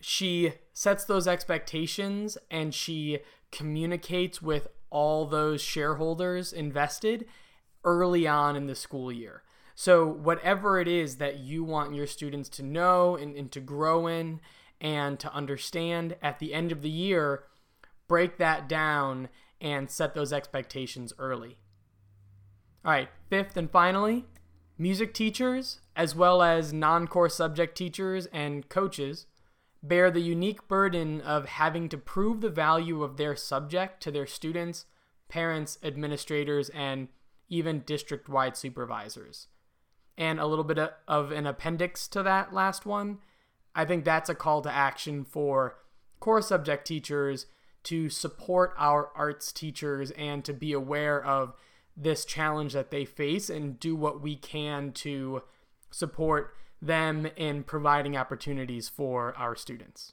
she 0.00 0.54
sets 0.76 1.06
those 1.06 1.26
expectations 1.26 2.36
and 2.50 2.74
she 2.74 3.20
communicates 3.50 4.42
with 4.42 4.68
all 4.90 5.24
those 5.24 5.62
shareholders 5.62 6.52
invested 6.52 7.24
early 7.82 8.26
on 8.26 8.56
in 8.56 8.66
the 8.66 8.74
school 8.74 9.10
year. 9.10 9.42
So, 9.74 10.06
whatever 10.06 10.78
it 10.78 10.86
is 10.86 11.16
that 11.16 11.38
you 11.38 11.64
want 11.64 11.94
your 11.94 12.06
students 12.06 12.50
to 12.50 12.62
know 12.62 13.16
and, 13.16 13.34
and 13.34 13.50
to 13.52 13.60
grow 13.60 14.06
in 14.06 14.42
and 14.78 15.18
to 15.18 15.32
understand 15.32 16.14
at 16.20 16.40
the 16.40 16.52
end 16.52 16.70
of 16.72 16.82
the 16.82 16.90
year, 16.90 17.44
break 18.06 18.36
that 18.36 18.68
down 18.68 19.30
and 19.62 19.90
set 19.90 20.12
those 20.12 20.30
expectations 20.30 21.14
early. 21.18 21.56
All 22.84 22.92
right, 22.92 23.08
fifth 23.30 23.56
and 23.56 23.70
finally, 23.70 24.26
music 24.76 25.14
teachers, 25.14 25.80
as 25.96 26.14
well 26.14 26.42
as 26.42 26.74
non 26.74 27.08
core 27.08 27.30
subject 27.30 27.78
teachers 27.78 28.26
and 28.26 28.68
coaches, 28.68 29.24
bear 29.88 30.10
the 30.10 30.20
unique 30.20 30.68
burden 30.68 31.20
of 31.20 31.46
having 31.46 31.88
to 31.88 31.98
prove 31.98 32.40
the 32.40 32.50
value 32.50 33.02
of 33.02 33.16
their 33.16 33.36
subject 33.36 34.02
to 34.02 34.10
their 34.10 34.26
students, 34.26 34.86
parents, 35.28 35.78
administrators, 35.82 36.68
and 36.70 37.08
even 37.48 37.80
district 37.80 38.28
wide 38.28 38.56
supervisors. 38.56 39.48
And 40.18 40.40
a 40.40 40.46
little 40.46 40.64
bit 40.64 40.78
of 41.06 41.30
an 41.30 41.46
appendix 41.46 42.08
to 42.08 42.22
that 42.22 42.52
last 42.52 42.86
one 42.86 43.18
I 43.76 43.84
think 43.84 44.04
that's 44.04 44.30
a 44.30 44.34
call 44.34 44.62
to 44.62 44.72
action 44.72 45.22
for 45.22 45.76
core 46.18 46.40
subject 46.40 46.86
teachers 46.86 47.46
to 47.84 48.08
support 48.08 48.72
our 48.78 49.10
arts 49.14 49.52
teachers 49.52 50.10
and 50.12 50.42
to 50.46 50.54
be 50.54 50.72
aware 50.72 51.22
of 51.22 51.52
this 51.94 52.24
challenge 52.24 52.72
that 52.72 52.90
they 52.90 53.04
face 53.04 53.50
and 53.50 53.78
do 53.78 53.94
what 53.94 54.22
we 54.22 54.34
can 54.34 54.92
to 54.92 55.42
support 55.90 56.54
them 56.80 57.26
in 57.36 57.62
providing 57.62 58.16
opportunities 58.16 58.88
for 58.88 59.34
our 59.36 59.54
students. 59.56 60.12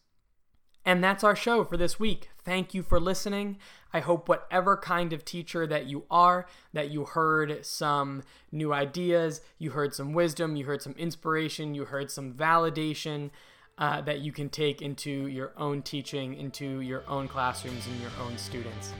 And 0.86 1.04
that's 1.04 1.24
our 1.24 1.36
show 1.36 1.64
for 1.64 1.78
this 1.78 2.00
week. 2.00 2.30
Thank 2.44 2.74
you 2.74 2.84
for 2.84 3.00
listening. 3.00 3.58
I 3.94 4.02
hope 4.02 4.28
whatever 4.28 4.76
kind 4.76 5.14
of 5.14 5.24
teacher 5.24 5.66
that 5.66 5.86
you 5.86 6.04
are, 6.12 6.46
that 6.74 6.90
you 6.90 7.06
heard 7.06 7.66
some 7.66 8.24
new 8.52 8.74
ideas, 8.74 9.40
you 9.58 9.72
heard 9.72 9.94
some 9.94 10.12
wisdom, 10.12 10.58
you 10.58 10.66
heard 10.66 10.82
some 10.82 10.96
inspiration, 10.98 11.74
you 11.74 11.86
heard 11.86 12.12
some 12.12 12.34
validation 12.34 13.30
uh, 13.78 14.02
that 14.02 14.20
you 14.20 14.32
can 14.32 14.50
take 14.50 14.82
into 14.82 15.28
your 15.28 15.54
own 15.58 15.82
teaching, 15.82 16.34
into 16.34 16.82
your 16.82 17.04
own 17.08 17.28
classrooms 17.28 17.88
and 17.88 18.02
your 18.02 18.12
own 18.22 18.38
students. 18.38 18.94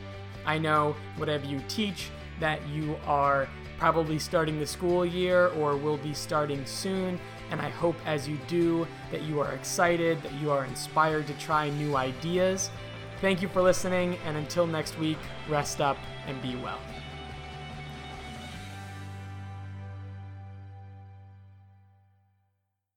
I 0.46 0.58
know 0.58 0.96
whatever 1.18 1.46
you 1.46 1.62
teach, 1.68 2.10
that 2.40 2.66
you 2.70 2.98
are 3.06 3.48
probably 3.78 4.20
starting 4.20 4.60
the 4.60 4.66
school 4.66 5.06
year 5.06 5.48
or 5.50 5.76
will 5.76 5.98
be 5.98 6.14
starting 6.14 6.66
soon. 6.66 7.20
And 7.54 7.62
I 7.62 7.70
hope 7.70 7.96
as 8.08 8.28
you 8.28 8.40
do 8.48 8.88
that 9.12 9.22
you 9.22 9.40
are 9.40 9.54
excited, 9.54 10.20
that 10.24 10.34
you 10.42 10.50
are 10.50 10.66
inspired 10.66 11.28
to 11.28 11.34
try 11.34 11.70
new 11.70 11.96
ideas. 11.96 12.72
Thank 13.22 13.44
you 13.44 13.48
for 13.48 13.62
listening, 13.62 14.18
and 14.26 14.36
until 14.36 14.66
next 14.66 14.98
week, 14.98 15.20
rest 15.48 15.80
up 15.80 15.98
and 16.26 16.42
be 16.42 16.56
well. 16.56 16.80